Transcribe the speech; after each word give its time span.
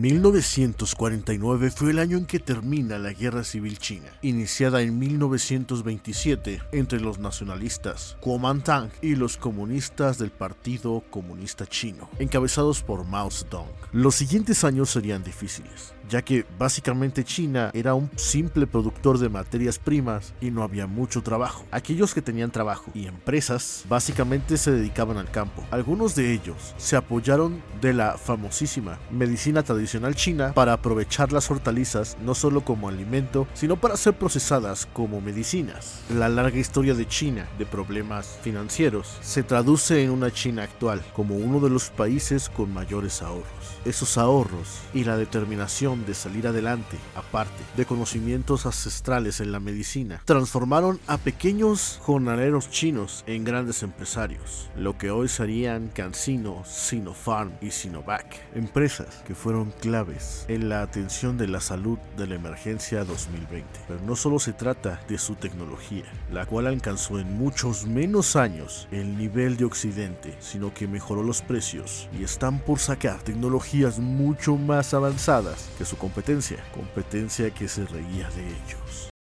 1949 0.00 1.70
fue 1.70 1.90
el 1.90 1.98
año 1.98 2.16
en 2.16 2.24
que 2.24 2.38
termina 2.38 2.98
la 2.98 3.12
Guerra 3.12 3.44
Civil 3.44 3.78
China, 3.78 4.08
iniciada 4.22 4.80
en 4.80 4.98
1927 4.98 6.62
entre 6.72 7.00
los 7.00 7.18
nacionalistas 7.18 8.16
Kuomintang 8.20 8.90
y 9.02 9.16
los 9.16 9.36
comunistas 9.36 10.16
del 10.16 10.30
Partido 10.30 11.02
Comunista 11.10 11.66
Chino, 11.66 12.08
encabezados 12.18 12.82
por 12.82 13.04
Mao 13.04 13.30
Zedong. 13.30 13.68
Los 13.92 14.14
siguientes 14.14 14.64
años 14.64 14.88
serían 14.88 15.22
difíciles, 15.24 15.92
ya 16.12 16.20
que 16.20 16.44
básicamente 16.58 17.24
China 17.24 17.70
era 17.72 17.94
un 17.94 18.10
simple 18.16 18.66
productor 18.66 19.16
de 19.16 19.30
materias 19.30 19.78
primas 19.78 20.34
y 20.42 20.50
no 20.50 20.62
había 20.62 20.86
mucho 20.86 21.22
trabajo. 21.22 21.64
Aquellos 21.70 22.12
que 22.12 22.20
tenían 22.20 22.50
trabajo 22.50 22.90
y 22.92 23.06
empresas 23.06 23.86
básicamente 23.88 24.58
se 24.58 24.72
dedicaban 24.72 25.16
al 25.16 25.30
campo. 25.30 25.64
Algunos 25.70 26.14
de 26.14 26.34
ellos 26.34 26.74
se 26.76 26.96
apoyaron 26.96 27.62
de 27.80 27.94
la 27.94 28.18
famosísima 28.18 28.98
medicina 29.10 29.62
tradicional 29.62 30.14
china 30.14 30.52
para 30.52 30.74
aprovechar 30.74 31.32
las 31.32 31.50
hortalizas 31.50 32.18
no 32.22 32.34
solo 32.34 32.62
como 32.62 32.90
alimento, 32.90 33.46
sino 33.54 33.80
para 33.80 33.96
ser 33.96 34.12
procesadas 34.12 34.86
como 34.92 35.22
medicinas. 35.22 36.02
La 36.14 36.28
larga 36.28 36.58
historia 36.58 36.92
de 36.92 37.08
China 37.08 37.48
de 37.58 37.64
problemas 37.64 38.38
financieros 38.42 39.16
se 39.22 39.42
traduce 39.42 40.02
en 40.04 40.10
una 40.10 40.30
China 40.30 40.64
actual 40.64 41.02
como 41.14 41.36
uno 41.36 41.58
de 41.58 41.70
los 41.70 41.88
países 41.88 42.50
con 42.50 42.74
mayores 42.74 43.22
ahorros. 43.22 43.46
Esos 43.86 44.18
ahorros 44.18 44.82
y 44.92 45.04
la 45.04 45.16
determinación 45.16 46.01
de 46.06 46.14
salir 46.14 46.46
adelante, 46.46 46.96
aparte 47.14 47.62
de 47.76 47.86
conocimientos 47.86 48.66
ancestrales 48.66 49.40
en 49.40 49.52
la 49.52 49.60
medicina, 49.60 50.22
transformaron 50.24 50.98
a 51.06 51.18
pequeños 51.18 51.98
jornaleros 52.02 52.70
chinos 52.70 53.24
en 53.26 53.44
grandes 53.44 53.82
empresarios, 53.82 54.70
lo 54.76 54.98
que 54.98 55.10
hoy 55.10 55.28
serían 55.28 55.88
CanSino, 55.88 56.62
Sinopharm 56.64 57.52
y 57.60 57.70
Sinovac, 57.70 58.26
empresas 58.54 59.22
que 59.26 59.34
fueron 59.34 59.72
claves 59.80 60.44
en 60.48 60.68
la 60.68 60.82
atención 60.82 61.38
de 61.38 61.48
la 61.48 61.60
salud 61.60 61.98
de 62.16 62.26
la 62.26 62.34
emergencia 62.34 63.04
2020. 63.04 63.68
Pero 63.88 64.00
no 64.06 64.16
solo 64.16 64.38
se 64.38 64.52
trata 64.52 65.00
de 65.08 65.18
su 65.18 65.34
tecnología, 65.34 66.04
la 66.30 66.46
cual 66.46 66.66
alcanzó 66.66 67.18
en 67.18 67.36
muchos 67.36 67.86
menos 67.86 68.36
años 68.36 68.88
el 68.90 69.16
nivel 69.16 69.56
de 69.56 69.64
Occidente, 69.64 70.36
sino 70.40 70.72
que 70.74 70.88
mejoró 70.88 71.22
los 71.22 71.42
precios 71.42 72.08
y 72.18 72.24
están 72.24 72.58
por 72.58 72.78
sacar 72.78 73.22
tecnologías 73.22 73.98
mucho 73.98 74.56
más 74.56 74.94
avanzadas 74.94 75.68
su 75.84 75.96
competencia, 75.96 76.64
competencia 76.72 77.52
que 77.52 77.68
se 77.68 77.84
reía 77.86 78.28
de 78.30 78.46
ellos. 78.46 79.12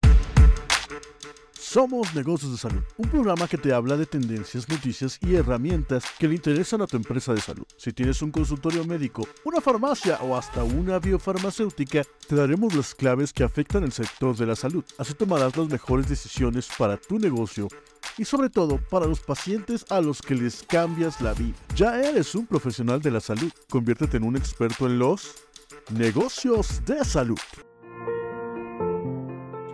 Somos 1.71 2.13
Negocios 2.13 2.51
de 2.51 2.57
Salud, 2.57 2.83
un 2.97 3.07
programa 3.07 3.47
que 3.47 3.57
te 3.57 3.71
habla 3.71 3.95
de 3.95 4.05
tendencias, 4.05 4.67
noticias 4.67 5.17
y 5.21 5.35
herramientas 5.35 6.03
que 6.19 6.27
le 6.27 6.35
interesan 6.35 6.81
a 6.81 6.85
tu 6.85 6.97
empresa 6.97 7.33
de 7.33 7.39
salud. 7.39 7.63
Si 7.77 7.93
tienes 7.93 8.21
un 8.21 8.29
consultorio 8.29 8.83
médico, 8.83 9.25
una 9.45 9.61
farmacia 9.61 10.19
o 10.21 10.35
hasta 10.35 10.65
una 10.65 10.99
biofarmacéutica, 10.99 12.03
te 12.27 12.35
daremos 12.35 12.75
las 12.75 12.93
claves 12.93 13.31
que 13.31 13.45
afectan 13.45 13.85
el 13.85 13.93
sector 13.93 14.35
de 14.35 14.47
la 14.47 14.57
salud. 14.57 14.83
Así 14.97 15.13
tomarás 15.13 15.55
las 15.55 15.69
mejores 15.69 16.09
decisiones 16.09 16.67
para 16.77 16.97
tu 16.97 17.17
negocio 17.17 17.69
y 18.17 18.25
sobre 18.25 18.49
todo 18.49 18.77
para 18.89 19.05
los 19.05 19.21
pacientes 19.21 19.85
a 19.89 20.01
los 20.01 20.21
que 20.21 20.35
les 20.35 20.63
cambias 20.63 21.21
la 21.21 21.33
vida. 21.33 21.55
Ya 21.73 22.01
eres 22.01 22.35
un 22.35 22.47
profesional 22.47 23.01
de 23.01 23.11
la 23.11 23.21
salud, 23.21 23.49
conviértete 23.69 24.17
en 24.17 24.23
un 24.23 24.35
experto 24.35 24.87
en 24.87 24.99
los 24.99 25.35
negocios 25.89 26.83
de 26.85 27.03
salud. 27.05 27.39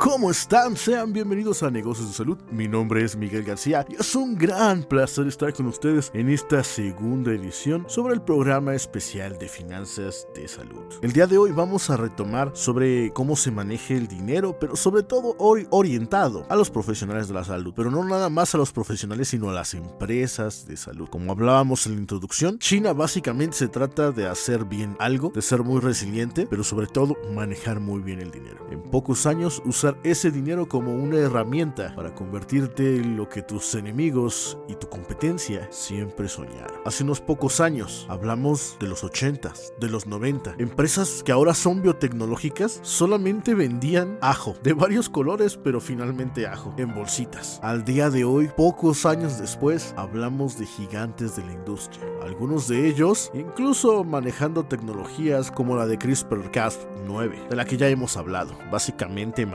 ¿Cómo 0.09 0.31
están? 0.31 0.77
Sean 0.77 1.11
bienvenidos 1.11 1.63
a 1.63 1.69
Negocios 1.69 2.08
de 2.08 2.13
Salud. 2.13 2.38
Mi 2.50 2.69
nombre 2.69 3.03
es 3.03 3.17
Miguel 3.17 3.44
García 3.44 3.86
y 3.89 3.95
es 3.95 4.16
un 4.16 4.38
gran 4.38 4.83
placer 4.83 5.27
estar 5.27 5.53
con 5.53 5.66
ustedes 5.66 6.11
en 6.14 6.30
esta 6.30 6.64
segunda 6.64 7.33
edición 7.33 7.83
sobre 7.89 8.14
el 8.14 8.22
programa 8.22 8.73
especial 8.73 9.38
de 9.38 9.49
finanzas 9.49 10.25
de 10.33 10.47
salud. 10.47 10.86
El 11.02 11.11
día 11.11 11.27
de 11.27 11.38
hoy 11.38 11.52
vamos 11.52 11.89
a 11.89 11.97
retomar 11.97 12.52
sobre 12.53 13.11
cómo 13.11 13.36
se 13.36 13.52
maneja 13.52 13.95
el 13.95 14.08
dinero, 14.08 14.58
pero 14.58 14.77
sobre 14.77 15.03
todo 15.03 15.36
hoy 15.39 15.67
orientado 15.72 16.45
a 16.47 16.55
los 16.55 16.69
profesionales 16.69 17.27
de 17.27 17.33
la 17.33 17.44
salud, 17.44 17.73
pero 17.75 17.92
no 17.92 18.05
nada 18.05 18.30
más 18.30 18.55
a 18.55 18.58
los 18.58 18.71
profesionales, 18.71 19.27
sino 19.27 19.49
a 19.49 19.54
las 19.54 19.73
empresas 19.73 20.65
de 20.65 20.77
salud. 20.77 21.10
Como 21.10 21.33
hablábamos 21.33 21.86
en 21.86 21.95
la 21.95 21.99
introducción, 21.99 22.60
China 22.60 22.93
básicamente 22.93 23.58
se 23.58 23.67
trata 23.67 24.14
de 24.14 24.26
hacer 24.26 24.64
bien 24.64 24.95
algo, 24.99 25.33
de 25.36 25.42
ser 25.42 25.64
muy 25.64 25.81
resiliente, 25.81 26.48
pero 26.49 26.64
sobre 26.64 26.87
todo 26.87 27.17
manejar 27.36 27.81
muy 27.81 27.99
bien 27.99 28.21
el 28.21 28.31
dinero. 28.31 28.65
En 28.71 28.81
pocos 28.83 29.26
años 29.26 29.61
usar 29.65 29.96
ese 30.03 30.31
dinero 30.31 30.67
como 30.67 30.93
una 30.93 31.17
herramienta 31.17 31.93
para 31.95 32.13
convertirte 32.13 32.97
en 32.97 33.17
lo 33.17 33.30
que 33.30 33.41
tus 33.41 33.75
enemigos 33.75 34.58
y 34.67 34.75
tu 34.75 34.87
competencia 34.89 35.67
siempre 35.71 36.27
soñaron. 36.27 36.81
Hace 36.85 37.03
unos 37.03 37.21
pocos 37.21 37.59
años 37.59 38.05
hablamos 38.09 38.77
de 38.80 38.87
los 38.87 39.03
80s, 39.03 39.77
de 39.80 39.89
los 39.89 40.07
90. 40.07 40.55
Empresas 40.57 41.23
que 41.23 41.31
ahora 41.31 41.53
son 41.53 41.81
biotecnológicas 41.81 42.80
solamente 42.83 43.53
vendían 43.53 44.17
ajo, 44.21 44.55
de 44.63 44.73
varios 44.73 45.09
colores, 45.09 45.57
pero 45.61 45.80
finalmente 45.80 46.47
ajo, 46.47 46.73
en 46.77 46.93
bolsitas. 46.93 47.59
Al 47.61 47.86
día 47.86 48.09
de 48.09 48.23
hoy, 48.23 48.49
pocos 48.55 49.05
años 49.05 49.39
después, 49.39 49.93
hablamos 49.97 50.57
de 50.57 50.65
gigantes 50.65 51.36
de 51.36 51.45
la 51.45 51.53
industria. 51.53 52.05
Algunos 52.21 52.67
de 52.67 52.87
ellos 52.87 53.31
incluso 53.33 54.03
manejando 54.03 54.65
tecnologías 54.65 55.52
como 55.52 55.75
la 55.75 55.86
de 55.86 55.97
CRISPR-Cas9, 55.97 57.47
de 57.49 57.55
la 57.55 57.65
que 57.65 57.77
ya 57.77 57.87
hemos 57.87 58.17
hablado, 58.17 58.57
básicamente 58.71 59.45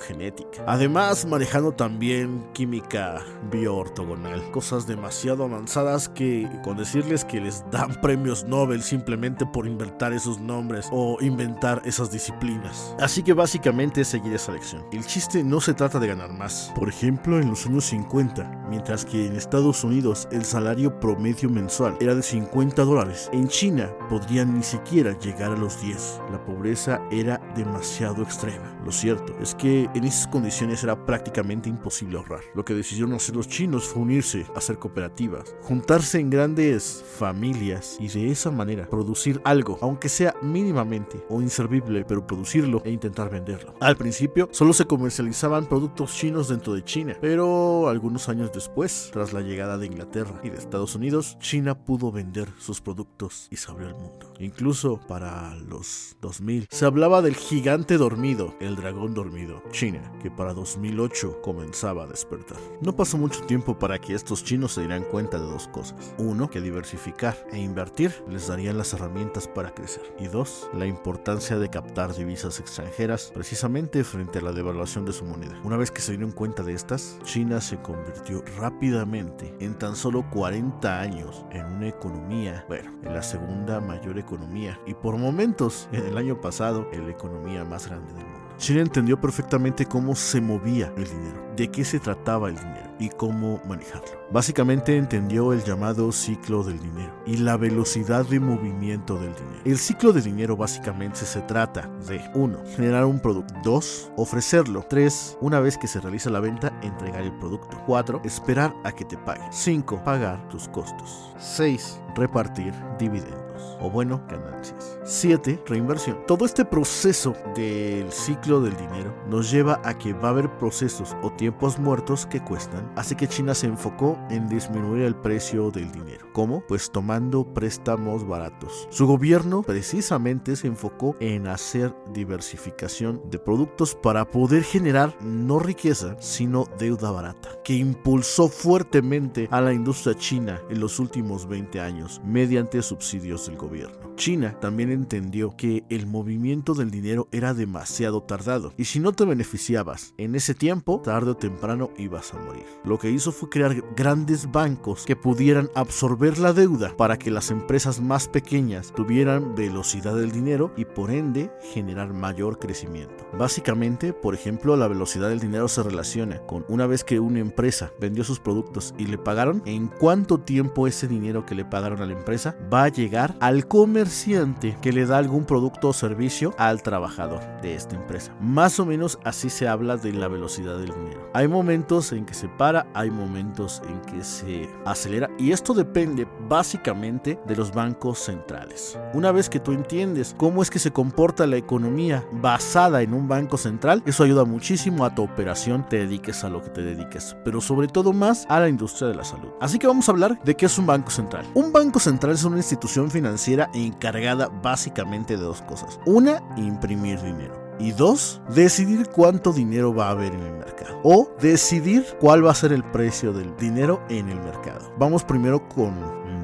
genética. 0.00 0.64
Además, 0.66 1.26
manejando 1.26 1.72
también 1.72 2.46
química 2.52 3.22
bioortogonal, 3.50 4.50
cosas 4.50 4.86
demasiado 4.86 5.44
avanzadas 5.44 6.08
que 6.08 6.48
con 6.62 6.76
decirles 6.76 7.24
que 7.24 7.40
les 7.40 7.64
dan 7.70 7.94
premios 8.02 8.44
Nobel 8.44 8.82
simplemente 8.82 9.46
por 9.46 9.66
inventar 9.66 10.12
esos 10.12 10.40
nombres 10.40 10.88
o 10.92 11.18
inventar 11.20 11.82
esas 11.84 12.10
disciplinas. 12.10 12.94
Así 13.00 13.22
que 13.22 13.32
básicamente 13.32 14.02
es 14.02 14.08
seguir 14.08 14.34
esa 14.34 14.52
lección. 14.52 14.84
El 14.92 15.04
chiste 15.06 15.42
no 15.42 15.60
se 15.60 15.74
trata 15.74 15.98
de 15.98 16.08
ganar 16.08 16.32
más. 16.32 16.72
Por 16.74 16.88
ejemplo, 16.88 17.40
en 17.40 17.48
los 17.50 17.66
años 17.66 17.84
50, 17.86 18.66
mientras 18.68 19.04
que 19.04 19.26
en 19.26 19.36
Estados 19.36 19.84
Unidos 19.84 20.28
el 20.30 20.44
salario 20.44 20.98
promedio 21.00 21.48
mensual 21.48 21.96
era 22.00 22.14
de 22.14 22.22
50 22.22 22.84
dólares, 22.84 23.30
en 23.32 23.48
China 23.48 23.90
podrían 24.08 24.54
ni 24.54 24.62
siquiera 24.62 25.18
llegar 25.18 25.52
a 25.52 25.56
los 25.56 25.80
10. 25.82 26.20
La 26.30 26.44
pobreza 26.44 27.00
era 27.10 27.40
demasiado 27.54 28.22
extrema. 28.22 28.75
Lo 28.86 28.92
cierto 28.92 29.34
es 29.40 29.56
que 29.56 29.90
en 29.96 30.04
esas 30.04 30.28
condiciones 30.28 30.84
era 30.84 31.04
prácticamente 31.04 31.68
imposible 31.68 32.18
ahorrar. 32.18 32.42
Lo 32.54 32.64
que 32.64 32.72
decidieron 32.72 33.14
hacer 33.14 33.34
los 33.34 33.48
chinos 33.48 33.88
fue 33.88 34.02
unirse, 34.02 34.46
hacer 34.54 34.78
cooperativas, 34.78 35.56
juntarse 35.62 36.20
en 36.20 36.30
grandes 36.30 37.04
familias 37.18 37.96
y 37.98 38.06
de 38.06 38.30
esa 38.30 38.52
manera 38.52 38.88
producir 38.88 39.40
algo, 39.42 39.76
aunque 39.80 40.08
sea 40.08 40.36
mínimamente 40.40 41.20
o 41.28 41.42
inservible, 41.42 42.04
pero 42.04 42.28
producirlo 42.28 42.80
e 42.84 42.92
intentar 42.92 43.28
venderlo. 43.28 43.74
Al 43.80 43.96
principio 43.96 44.48
solo 44.52 44.72
se 44.72 44.84
comercializaban 44.84 45.66
productos 45.66 46.14
chinos 46.14 46.46
dentro 46.46 46.72
de 46.72 46.84
China, 46.84 47.16
pero 47.20 47.88
algunos 47.88 48.28
años 48.28 48.52
después, 48.52 49.10
tras 49.12 49.32
la 49.32 49.40
llegada 49.40 49.78
de 49.78 49.86
Inglaterra 49.86 50.40
y 50.44 50.50
de 50.50 50.58
Estados 50.58 50.94
Unidos, 50.94 51.36
China 51.40 51.76
pudo 51.76 52.12
vender 52.12 52.48
sus 52.60 52.80
productos 52.80 53.48
y 53.50 53.56
se 53.56 53.68
abrió 53.68 53.88
el 53.88 53.96
mundo. 53.96 54.32
Incluso 54.38 55.00
para 55.08 55.56
los 55.56 56.16
2000 56.20 56.68
se 56.70 56.84
hablaba 56.84 57.20
del 57.20 57.34
gigante 57.34 57.98
dormido, 57.98 58.54
el 58.60 58.75
dragón 58.76 59.14
dormido, 59.14 59.62
China, 59.70 60.12
que 60.22 60.30
para 60.30 60.54
2008 60.54 61.40
comenzaba 61.42 62.04
a 62.04 62.06
despertar. 62.06 62.58
No 62.80 62.94
pasó 62.94 63.18
mucho 63.18 63.40
tiempo 63.42 63.78
para 63.78 63.98
que 63.98 64.14
estos 64.14 64.44
chinos 64.44 64.74
se 64.74 64.82
dieran 64.82 65.04
cuenta 65.04 65.38
de 65.38 65.46
dos 65.46 65.68
cosas. 65.68 66.14
Uno, 66.18 66.48
que 66.50 66.60
diversificar 66.60 67.36
e 67.52 67.58
invertir 67.58 68.22
les 68.28 68.48
darían 68.48 68.78
las 68.78 68.92
herramientas 68.92 69.48
para 69.48 69.74
crecer. 69.74 70.02
Y 70.18 70.28
dos, 70.28 70.68
la 70.74 70.86
importancia 70.86 71.58
de 71.58 71.70
captar 71.70 72.14
divisas 72.14 72.60
extranjeras 72.60 73.30
precisamente 73.34 74.04
frente 74.04 74.38
a 74.38 74.42
la 74.42 74.52
devaluación 74.52 75.04
de 75.04 75.12
su 75.12 75.24
moneda. 75.24 75.58
Una 75.64 75.76
vez 75.76 75.90
que 75.90 76.00
se 76.00 76.12
dieron 76.12 76.32
cuenta 76.32 76.62
de 76.62 76.74
estas, 76.74 77.18
China 77.24 77.60
se 77.60 77.80
convirtió 77.80 78.44
rápidamente 78.58 79.54
en 79.60 79.78
tan 79.78 79.96
solo 79.96 80.28
40 80.30 81.00
años 81.00 81.44
en 81.50 81.64
una 81.66 81.88
economía, 81.88 82.64
bueno, 82.68 82.90
en 83.02 83.14
la 83.14 83.22
segunda 83.22 83.80
mayor 83.80 84.18
economía 84.18 84.78
y 84.86 84.94
por 84.94 85.16
momentos 85.16 85.88
en 85.92 86.06
el 86.06 86.18
año 86.18 86.40
pasado 86.40 86.88
en 86.92 87.04
la 87.04 87.12
economía 87.12 87.64
más 87.64 87.88
grande 87.88 88.12
del 88.12 88.26
mundo. 88.26 88.45
China 88.58 88.80
entendió 88.80 89.20
perfectamente 89.20 89.86
cómo 89.86 90.14
se 90.14 90.40
movía 90.40 90.92
el 90.96 91.04
dinero, 91.04 91.52
de 91.56 91.68
qué 91.70 91.84
se 91.84 92.00
trataba 92.00 92.48
el 92.48 92.56
dinero 92.56 92.85
y 92.98 93.08
cómo 93.08 93.60
manejarlo. 93.66 94.26
Básicamente 94.30 94.96
entendió 94.96 95.52
el 95.52 95.62
llamado 95.64 96.12
ciclo 96.12 96.62
del 96.62 96.80
dinero 96.80 97.12
y 97.26 97.36
la 97.38 97.56
velocidad 97.56 98.26
de 98.26 98.40
movimiento 98.40 99.14
del 99.14 99.34
dinero. 99.34 99.60
El 99.64 99.78
ciclo 99.78 100.12
de 100.12 100.22
dinero 100.22 100.56
básicamente 100.56 101.18
se 101.18 101.40
trata 101.42 101.88
de 102.08 102.20
1. 102.34 102.58
Generar 102.76 103.04
un 103.04 103.20
producto. 103.20 103.54
2. 103.62 104.12
Ofrecerlo. 104.16 104.84
3. 104.88 105.38
Una 105.40 105.60
vez 105.60 105.78
que 105.78 105.88
se 105.88 106.00
realiza 106.00 106.30
la 106.30 106.40
venta, 106.40 106.78
entregar 106.82 107.22
el 107.22 107.36
producto. 107.38 107.80
4. 107.86 108.22
Esperar 108.24 108.74
a 108.84 108.92
que 108.92 109.04
te 109.04 109.16
paguen. 109.18 109.52
5. 109.52 110.02
Pagar 110.04 110.48
tus 110.48 110.68
costos. 110.68 111.34
6. 111.38 112.00
Repartir 112.14 112.72
dividendos 112.98 113.46
o 113.80 113.90
bueno, 113.90 114.22
ganancias. 114.28 114.98
7. 115.04 115.62
Reinversión. 115.66 116.18
Todo 116.26 116.44
este 116.44 116.64
proceso 116.64 117.34
del 117.54 118.10
ciclo 118.10 118.60
del 118.60 118.76
dinero 118.76 119.14
nos 119.28 119.50
lleva 119.50 119.80
a 119.84 119.96
que 119.96 120.12
va 120.12 120.28
a 120.28 120.30
haber 120.32 120.50
procesos 120.58 121.16
o 121.22 121.30
tiempos 121.30 121.78
muertos 121.78 122.26
que 122.26 122.42
cuestan 122.42 122.85
inflación 122.86 122.96
hace 122.96 123.16
que 123.16 123.28
China 123.28 123.54
se 123.54 123.66
enfocó 123.66 124.18
en 124.30 124.48
disminuir 124.48 125.02
el 125.02 125.14
precio 125.14 125.70
del 125.70 125.90
dinero. 125.92 126.26
¿Cómo? 126.32 126.62
Pues 126.66 126.90
tomando 126.90 127.44
préstamos 127.52 128.26
baratos. 128.26 128.88
Su 128.90 129.06
gobierno 129.06 129.62
precisamente 129.62 130.56
se 130.56 130.66
enfocó 130.66 131.16
en 131.20 131.46
hacer 131.46 131.94
diversificación 132.12 133.22
de 133.30 133.38
productos 133.38 133.94
para 133.94 134.30
poder 134.30 134.62
generar 134.62 135.16
no 135.22 135.58
riqueza, 135.58 136.16
sino 136.20 136.66
deuda 136.78 137.10
barata, 137.10 137.50
que 137.64 137.74
impulsó 137.74 138.48
fuertemente 138.48 139.48
a 139.50 139.60
la 139.60 139.72
industria 139.72 140.14
china 140.14 140.60
en 140.70 140.80
los 140.80 140.98
últimos 140.98 141.46
20 141.48 141.80
años 141.80 142.20
mediante 142.24 142.82
subsidios 142.82 143.46
del 143.46 143.56
gobierno. 143.56 144.14
China 144.16 144.58
también 144.60 144.90
entendió 144.90 145.54
que 145.56 145.84
el 145.90 146.06
movimiento 146.06 146.74
del 146.74 146.90
dinero 146.90 147.28
era 147.32 147.52
demasiado 147.54 148.22
tardado 148.22 148.72
y 148.76 148.86
si 148.86 148.98
no 148.98 149.12
te 149.12 149.24
beneficiabas 149.24 150.14
en 150.16 150.34
ese 150.34 150.54
tiempo, 150.54 151.00
tarde 151.04 151.32
o 151.32 151.36
temprano 151.36 151.90
ibas 151.98 152.32
a 152.32 152.38
morir. 152.38 152.64
Lo 152.84 152.98
que 152.98 153.10
hizo 153.10 153.32
fue 153.32 153.48
crear 153.48 153.82
grandes 153.96 154.50
bancos 154.50 155.04
que 155.04 155.16
pudieran 155.16 155.70
absorber 155.74 156.38
la 156.38 156.52
deuda 156.52 156.96
para 156.96 157.18
que 157.18 157.30
las 157.30 157.50
empresas 157.50 158.00
más 158.00 158.28
pequeñas 158.28 158.92
tuvieran 158.94 159.54
velocidad 159.54 160.14
del 160.14 160.32
dinero 160.32 160.72
y 160.76 160.84
por 160.84 161.10
ende 161.10 161.50
generar 161.72 162.12
mayor 162.12 162.58
crecimiento. 162.58 163.26
Básicamente, 163.36 164.12
por 164.12 164.34
ejemplo, 164.34 164.76
la 164.76 164.88
velocidad 164.88 165.28
del 165.28 165.40
dinero 165.40 165.68
se 165.68 165.82
relaciona 165.82 166.38
con 166.46 166.64
una 166.68 166.86
vez 166.86 167.04
que 167.04 167.20
una 167.20 167.40
empresa 167.40 167.92
vendió 168.00 168.24
sus 168.24 168.40
productos 168.40 168.94
y 168.98 169.06
le 169.06 169.18
pagaron, 169.18 169.62
en 169.66 169.88
cuánto 169.88 170.38
tiempo 170.38 170.86
ese 170.86 171.08
dinero 171.08 171.44
que 171.44 171.54
le 171.54 171.64
pagaron 171.64 172.00
a 172.02 172.06
la 172.06 172.12
empresa 172.12 172.56
va 172.72 172.84
a 172.84 172.88
llegar 172.88 173.34
al 173.40 173.66
comerciante 173.66 174.76
que 174.80 174.92
le 174.92 175.06
da 175.06 175.18
algún 175.18 175.44
producto 175.44 175.88
o 175.88 175.92
servicio 175.92 176.54
al 176.58 176.82
trabajador 176.82 177.40
de 177.62 177.74
esta 177.74 177.96
empresa. 177.96 178.34
Más 178.40 178.78
o 178.80 178.86
menos 178.86 179.18
así 179.24 179.50
se 179.50 179.68
habla 179.68 179.96
de 179.96 180.12
la 180.12 180.28
velocidad 180.28 180.78
del 180.78 180.94
dinero. 180.94 181.30
Hay 181.34 181.48
momentos 181.48 182.12
en 182.12 182.24
que 182.24 182.34
se 182.34 182.48
hay 182.94 183.10
momentos 183.10 183.80
en 183.88 184.00
que 184.00 184.24
se 184.24 184.68
acelera 184.84 185.30
y 185.38 185.52
esto 185.52 185.72
depende 185.72 186.26
básicamente 186.48 187.38
de 187.46 187.56
los 187.56 187.72
bancos 187.72 188.18
centrales. 188.18 188.98
Una 189.14 189.30
vez 189.30 189.48
que 189.48 189.60
tú 189.60 189.72
entiendes 189.72 190.34
cómo 190.36 190.62
es 190.62 190.70
que 190.70 190.78
se 190.78 190.90
comporta 190.90 191.46
la 191.46 191.56
economía 191.56 192.24
basada 192.32 193.02
en 193.02 193.14
un 193.14 193.28
banco 193.28 193.56
central, 193.56 194.02
eso 194.04 194.24
ayuda 194.24 194.44
muchísimo 194.44 195.04
a 195.04 195.14
tu 195.14 195.22
operación, 195.22 195.86
te 195.88 195.98
dediques 195.98 196.42
a 196.42 196.48
lo 196.48 196.62
que 196.62 196.70
te 196.70 196.82
dediques, 196.82 197.36
pero 197.44 197.60
sobre 197.60 197.86
todo 197.86 198.12
más 198.12 198.46
a 198.48 198.58
la 198.58 198.68
industria 198.68 199.08
de 199.08 199.14
la 199.14 199.24
salud. 199.24 199.50
Así 199.60 199.78
que 199.78 199.86
vamos 199.86 200.08
a 200.08 200.12
hablar 200.12 200.42
de 200.42 200.56
qué 200.56 200.66
es 200.66 200.78
un 200.78 200.86
banco 200.86 201.10
central. 201.10 201.46
Un 201.54 201.72
banco 201.72 202.00
central 202.00 202.34
es 202.34 202.44
una 202.44 202.56
institución 202.56 203.10
financiera 203.10 203.70
encargada 203.74 204.48
básicamente 204.48 205.36
de 205.36 205.42
dos 205.42 205.62
cosas. 205.62 206.00
Una, 206.04 206.42
imprimir 206.56 207.20
dinero. 207.22 207.65
Y 207.78 207.92
dos, 207.92 208.40
decidir 208.48 209.08
cuánto 209.08 209.52
dinero 209.52 209.94
va 209.94 210.08
a 210.08 210.10
haber 210.10 210.32
en 210.32 210.40
el 210.40 210.54
mercado. 210.54 210.98
O 211.02 211.30
decidir 211.40 212.04
cuál 212.20 212.44
va 212.46 212.52
a 212.52 212.54
ser 212.54 212.72
el 212.72 212.84
precio 212.84 213.32
del 213.32 213.54
dinero 213.56 214.02
en 214.08 214.28
el 214.28 214.40
mercado. 214.40 214.92
Vamos 214.98 215.24
primero 215.24 215.68
con 215.68 215.94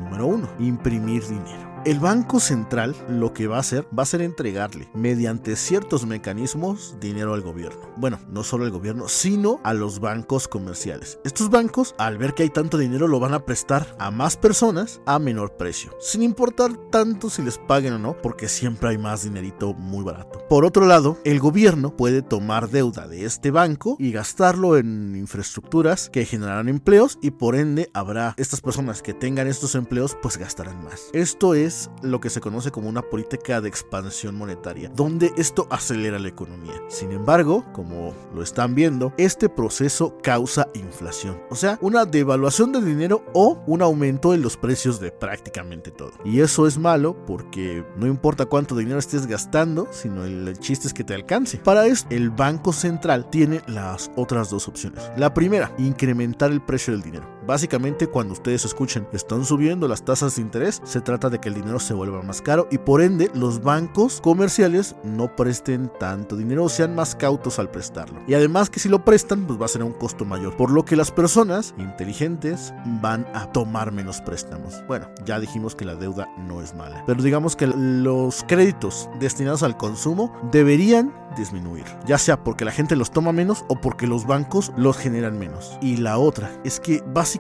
número 0.03 0.27
uno, 0.27 0.49
imprimir 0.59 1.27
dinero. 1.27 1.72
El 1.85 1.99
Banco 1.99 2.39
Central 2.39 2.95
lo 3.09 3.33
que 3.33 3.49
va 3.49 3.57
a 3.57 3.61
hacer 3.61 3.89
va 3.99 4.05
a 4.05 4.07
ser 4.07 4.23
entregarle 4.23 4.89
mediante 4.95 5.57
ciertos 5.57 6.07
mecanismos 6.07 6.95
dinero 7.01 7.35
al 7.35 7.41
gobierno. 7.41 7.81
Bueno, 7.97 8.21
no 8.29 8.45
solo 8.45 8.65
al 8.65 8.71
gobierno, 8.71 9.09
sino 9.09 9.61
a 9.65 9.75
los 9.75 9.99
bancos 9.99 10.47
comerciales. 10.47 11.19
Estos 11.25 11.51
bancos, 11.51 11.97
al 11.99 12.19
ver 12.19 12.35
que 12.35 12.45
hay 12.45 12.51
tanto 12.51 12.79
dinero, 12.79 13.09
lo 13.09 13.19
van 13.19 13.35
a 13.35 13.45
prestar 13.45 13.97
a 13.99 14.13
más 14.13 14.37
personas 14.37 15.01
a 15.07 15.19
menor 15.19 15.57
precio, 15.57 15.91
sin 15.99 16.23
importar 16.23 16.77
tanto 16.93 17.29
si 17.29 17.43
les 17.43 17.59
paguen 17.59 17.95
o 17.95 17.99
no, 17.99 18.17
porque 18.17 18.49
siempre 18.49 18.91
hay 18.91 18.99
más 18.99 19.25
dinerito 19.25 19.75
muy 19.75 20.05
barato. 20.05 20.47
Por 20.49 20.65
otro 20.65 20.87
lado, 20.87 21.19
el 21.25 21.41
gobierno 21.41 21.97
puede 21.97 22.23
tomar 22.23 22.71
deuda 22.71 23.09
de 23.09 23.25
este 23.25 23.51
banco 23.51 23.97
y 23.99 24.13
gastarlo 24.13 24.77
en 24.77 25.17
infraestructuras 25.17 26.11
que 26.11 26.27
generarán 26.27 26.69
empleos 26.69 27.19
y 27.21 27.33
por 27.33 27.57
ende 27.57 27.91
habrá 27.93 28.35
estas 28.37 28.61
personas 28.61 29.03
que 29.03 29.15
tengan 29.15 29.49
estos 29.49 29.75
empleos 29.75 30.17
pues 30.23 30.39
gastarán 30.39 30.85
más. 30.85 31.11
Esto 31.13 31.55
es 31.55 31.72
lo 32.03 32.21
que 32.21 32.31
se 32.31 32.41
conoce 32.41 32.71
como 32.71 32.89
una 32.89 33.03
política 33.03 33.61
de 33.61 33.69
expansión 33.69 34.35
monetaria, 34.35 34.91
donde 34.95 35.33
esto 35.37 35.67
acelera 35.71 36.19
la 36.19 36.29
economía. 36.29 36.75
Sin 36.89 37.13
embargo, 37.13 37.65
como 37.73 38.15
lo 38.35 38.43
están 38.43 38.75
viendo, 38.75 39.13
este 39.17 39.49
proceso 39.49 40.17
causa 40.23 40.69
inflación, 40.75 41.41
o 41.51 41.57
sea, 41.57 41.79
una 41.81 42.05
devaluación 42.05 42.73
del 42.73 42.85
dinero 42.85 43.25
o 43.35 43.63
un 43.67 43.83
aumento 43.83 44.35
en 44.35 44.43
los 44.43 44.57
precios 44.57 45.01
de 45.01 45.11
prácticamente 45.11 45.91
todo. 45.91 46.13
Y 46.25 46.41
eso 46.41 46.67
es 46.67 46.79
malo 46.79 47.17
porque 47.27 47.85
no 47.97 48.07
importa 48.07 48.47
cuánto 48.47 48.77
dinero 48.77 48.99
estés 48.99 49.27
gastando, 49.27 49.89
sino 49.91 50.25
el 50.25 50.59
chiste 50.59 50.89
es 50.89 50.95
que 50.95 51.05
te 51.05 51.15
alcance. 51.15 51.59
Para 51.59 51.87
esto, 51.87 52.09
el 52.11 52.31
Banco 52.31 52.73
Central 52.73 53.29
tiene 53.31 53.63
las 53.67 54.11
otras 54.17 54.51
dos 54.51 54.69
opciones. 54.69 55.11
La 55.17 55.35
primera, 55.35 55.73
incrementar 55.79 56.51
el 56.51 56.61
precio 56.61 56.93
del 56.93 57.03
dinero. 57.03 57.27
Básicamente, 57.47 58.07
cuando 58.07 58.35
ustedes 58.35 58.65
escuchen, 58.65 59.07
están 59.13 59.45
subiendo 59.45 59.89
las 59.89 60.05
tasas 60.05 60.37
de 60.37 60.43
interés, 60.43 60.81
se 60.85 61.01
trata 61.01 61.29
de 61.29 61.41
que 61.41 61.49
el 61.49 61.55
dinero 61.55 61.81
se 61.81 61.95
vuelva 61.95 62.23
más 62.23 62.41
caro 62.41 62.69
y 62.71 62.79
por 62.79 63.03
ende 63.03 63.31
los 63.35 63.63
bancos 63.63 64.21
comerciales 64.21 64.95
no 65.03 65.35
presten 65.35 65.91
tanto 65.99 66.37
dinero 66.37 66.65
o 66.65 66.69
sean 66.69 66.95
más 66.95 67.15
cautos 67.15 67.59
al 67.59 67.71
prestarlo. 67.71 68.21
Y 68.29 68.35
además 68.35 68.71
que 68.71 68.81
si 68.81 68.89
lo 68.89 69.05
prestan, 69.05 69.47
pues 69.47 69.61
va 69.61 69.65
a 69.65 69.69
ser 69.69 69.83
un 69.83 69.93
costo 69.93 70.25
mayor, 70.25 70.57
por 70.57 70.71
lo 70.71 70.85
que 70.85 70.97
las 70.97 71.11
personas 71.11 71.75
inteligentes 71.79 72.73
van 73.01 73.27
a 73.35 73.51
tomar 73.51 73.93
menos 73.93 74.21
préstamos. 74.21 74.83
Bueno, 74.87 75.09
ya 75.25 75.41
dijimos 75.41 75.75
que 75.75 75.85
la 75.85 75.97
deuda 75.97 76.29
no 76.39 76.63
es 76.63 76.75
mala, 76.75 77.03
pero 77.07 77.23
digamos 77.23 77.57
que 77.57 77.67
los 77.67 78.45
créditos 78.47 79.09
destinados 79.19 79.63
al 79.63 79.77
consumo 79.77 80.33
deberían 80.53 81.13
disminuir, 81.37 81.85
ya 82.07 82.19
sea 82.19 82.45
porque 82.45 82.67
la 82.67 82.73
gente 82.73 82.95
los 82.95 83.11
toma 83.11 83.33
menos 83.33 83.65
o 83.69 83.81
porque 83.81 84.07
los 84.07 84.27
bancos 84.27 84.71
los 84.77 84.99
generan 84.99 85.39
menos. 85.39 85.79
Y 85.81 85.97
la 85.97 86.19
otra 86.19 86.51
es 86.63 86.79
que 86.79 87.03
básicamente 87.07 87.32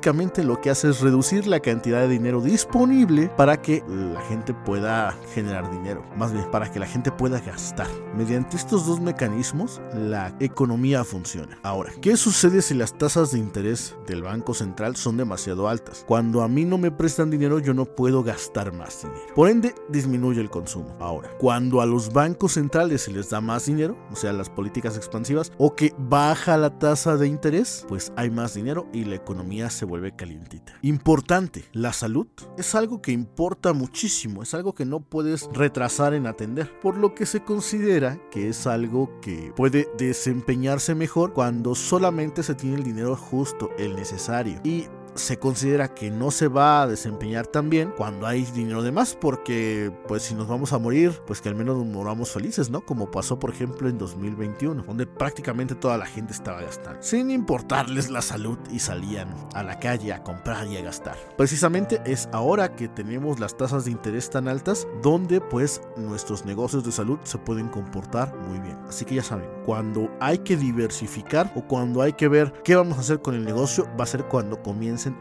lo 0.45 0.61
que 0.61 0.71
hace 0.71 0.91
es 0.91 1.01
reducir 1.01 1.47
la 1.47 1.61
cantidad 1.61 2.01
de 2.01 2.09
dinero 2.09 2.41
disponible 2.41 3.31
para 3.37 3.61
que 3.61 3.83
la 3.89 4.21
gente 4.23 4.55
pueda 4.55 5.17
generar 5.35 5.71
dinero, 5.71 6.05
más 6.17 6.33
bien 6.33 6.51
para 6.51 6.71
que 6.71 6.79
la 6.79 6.87
gente 6.87 7.11
pueda 7.11 7.41
gastar. 7.41 7.87
Mediante 8.17 8.57
estos 8.57 8.87
dos 8.87 9.01
mecanismos, 9.01 9.81
la 9.95 10.35
economía 10.41 11.05
funciona. 11.05 11.59
Ahora, 11.63 11.93
¿qué 12.01 12.17
sucede 12.17 12.63
si 12.63 12.75
las 12.75 12.97
tasas 12.97 13.33
de 13.33 13.39
interés 13.39 13.97
del 14.07 14.23
Banco 14.23 14.55
Central 14.55 14.97
son 14.97 15.17
demasiado 15.17 15.69
altas? 15.69 16.05
Cuando 16.07 16.43
a 16.43 16.49
mí 16.49 16.65
no 16.65 16.79
me 16.79 16.91
prestan 16.91 17.31
dinero, 17.31 17.59
yo 17.59 17.75
no 17.75 17.85
puedo 17.85 18.23
gastar 18.23 18.73
más 18.73 19.03
dinero. 19.03 19.35
Por 19.35 19.49
ende, 19.49 19.75
disminuye 19.89 20.41
el 20.41 20.51
consumo. 20.51 20.97
Ahora, 21.01 21.31
cuando 21.39 21.81
a 21.81 21.87
los 21.87 22.13
bancos 22.13 22.53
centrales 22.53 23.03
se 23.03 23.13
les 23.13 23.31
da 23.31 23.41
más 23.41 23.67
dinero, 23.67 23.97
o 24.11 24.17
sea, 24.17 24.33
las 24.33 24.51
políticas 24.51 24.97
expansivas, 24.97 25.53
o 25.59 25.75
que 25.75 25.95
baja 25.99 26.57
la 26.57 26.79
tasa 26.79 27.17
de 27.17 27.29
interés, 27.29 27.85
pues 27.89 28.13
hay 28.17 28.31
más 28.31 28.55
dinero 28.55 28.87
y 28.93 29.05
la 29.05 29.17
economía 29.17 29.71
se 29.71 29.82
vuelve 29.85 30.15
calientita. 30.15 30.75
Importante, 30.83 31.65
la 31.73 31.93
salud 31.93 32.27
es 32.57 32.75
algo 32.75 33.03
que 33.03 33.13
importa 33.13 33.73
muchísimo, 33.73 34.43
es 34.43 34.55
algo 34.55 34.75
que 34.75 34.85
no 34.85 35.01
puedes 35.01 35.49
retrasar 35.53 36.15
en 36.15 36.27
atender, 36.27 36.79
por 36.81 36.97
lo 36.97 37.15
que 37.15 37.27
se 37.27 37.43
considera 37.43 38.19
que 38.31 38.49
es 38.49 38.67
algo 38.67 39.21
que 39.21 39.53
puede 39.57 39.89
desempeñarse 39.99 40.95
mejor 40.95 41.33
cuando 41.33 41.75
solamente 41.75 42.43
se 42.43 42.55
tiene 42.55 42.77
el 42.77 42.85
dinero 42.85 43.17
justo, 43.17 43.71
el 43.79 43.95
necesario. 43.97 44.61
Y 44.65 44.87
se 45.15 45.39
considera 45.39 45.89
que 45.89 46.11
no 46.11 46.31
se 46.31 46.49
va 46.49 46.83
a 46.83 46.87
desempeñar 46.87 47.47
tan 47.47 47.71
bien 47.71 47.93
cuando 47.97 48.27
hay 48.27 48.43
dinero 48.45 48.83
de 48.83 48.93
más, 48.93 49.17
porque 49.21 49.93
pues 50.09 50.23
si 50.23 50.35
nos 50.35 50.49
vamos 50.49 50.73
a 50.73 50.79
morir, 50.79 51.21
pues 51.27 51.41
que 51.41 51.49
al 51.49 51.55
menos 51.55 51.77
nos 51.77 51.87
moramos 51.87 52.31
felices, 52.31 52.71
¿no? 52.71 52.81
Como 52.81 53.11
pasó 53.11 53.39
por 53.39 53.51
ejemplo 53.51 53.89
en 53.89 53.99
2021, 53.99 54.83
donde 54.83 55.07
prácticamente 55.07 55.75
toda 55.75 55.99
la 55.99 56.07
gente 56.07 56.33
estaba 56.33 56.63
gastando, 56.63 57.03
sin 57.03 57.31
importarles 57.31 58.11
la 58.11 58.23
salud 58.23 58.59
y 58.71 58.79
salían 58.79 59.35
a 59.55 59.63
la 59.63 59.79
calle 59.79 60.13
a 60.13 60.23
comprar 60.23 60.67
y 60.67 60.77
a 60.77 60.83
gastar. 60.83 61.17
Precisamente 61.37 62.01
es 62.05 62.29
ahora 62.33 62.75
que 62.75 62.89
tenemos 62.89 63.41
las 63.41 63.57
tasas 63.57 63.85
de 63.85 63.91
interés 63.91 64.31
tan 64.31 64.49
altas 64.49 64.87
donde 65.03 65.41
pues 65.41 65.81
nuestros 65.97 66.45
negocios 66.45 66.85
de 66.85 66.93
salud 66.93 67.19
se 67.25 67.39
pueden 67.39 67.69
comportar 67.69 68.35
muy 68.49 68.59
bien. 68.61 68.79
Así 68.89 69.05
que 69.05 69.17
ya 69.17 69.23
saben, 69.23 69.49
cuando 69.65 70.11
hay 70.21 70.39
que 70.39 70.57
diversificar 70.57 71.53
o 71.55 71.67
cuando 71.67 72.03
hay 72.03 72.13
que 72.13 72.29
ver 72.29 72.53
qué 72.65 72.77
vamos 72.77 72.99
a 72.99 73.01
hacer 73.01 73.21
con 73.21 73.35
el 73.35 73.45
negocio, 73.45 73.89
va 73.99 74.05
a 74.05 74.07
ser 74.07 74.25
cuando 74.25 74.63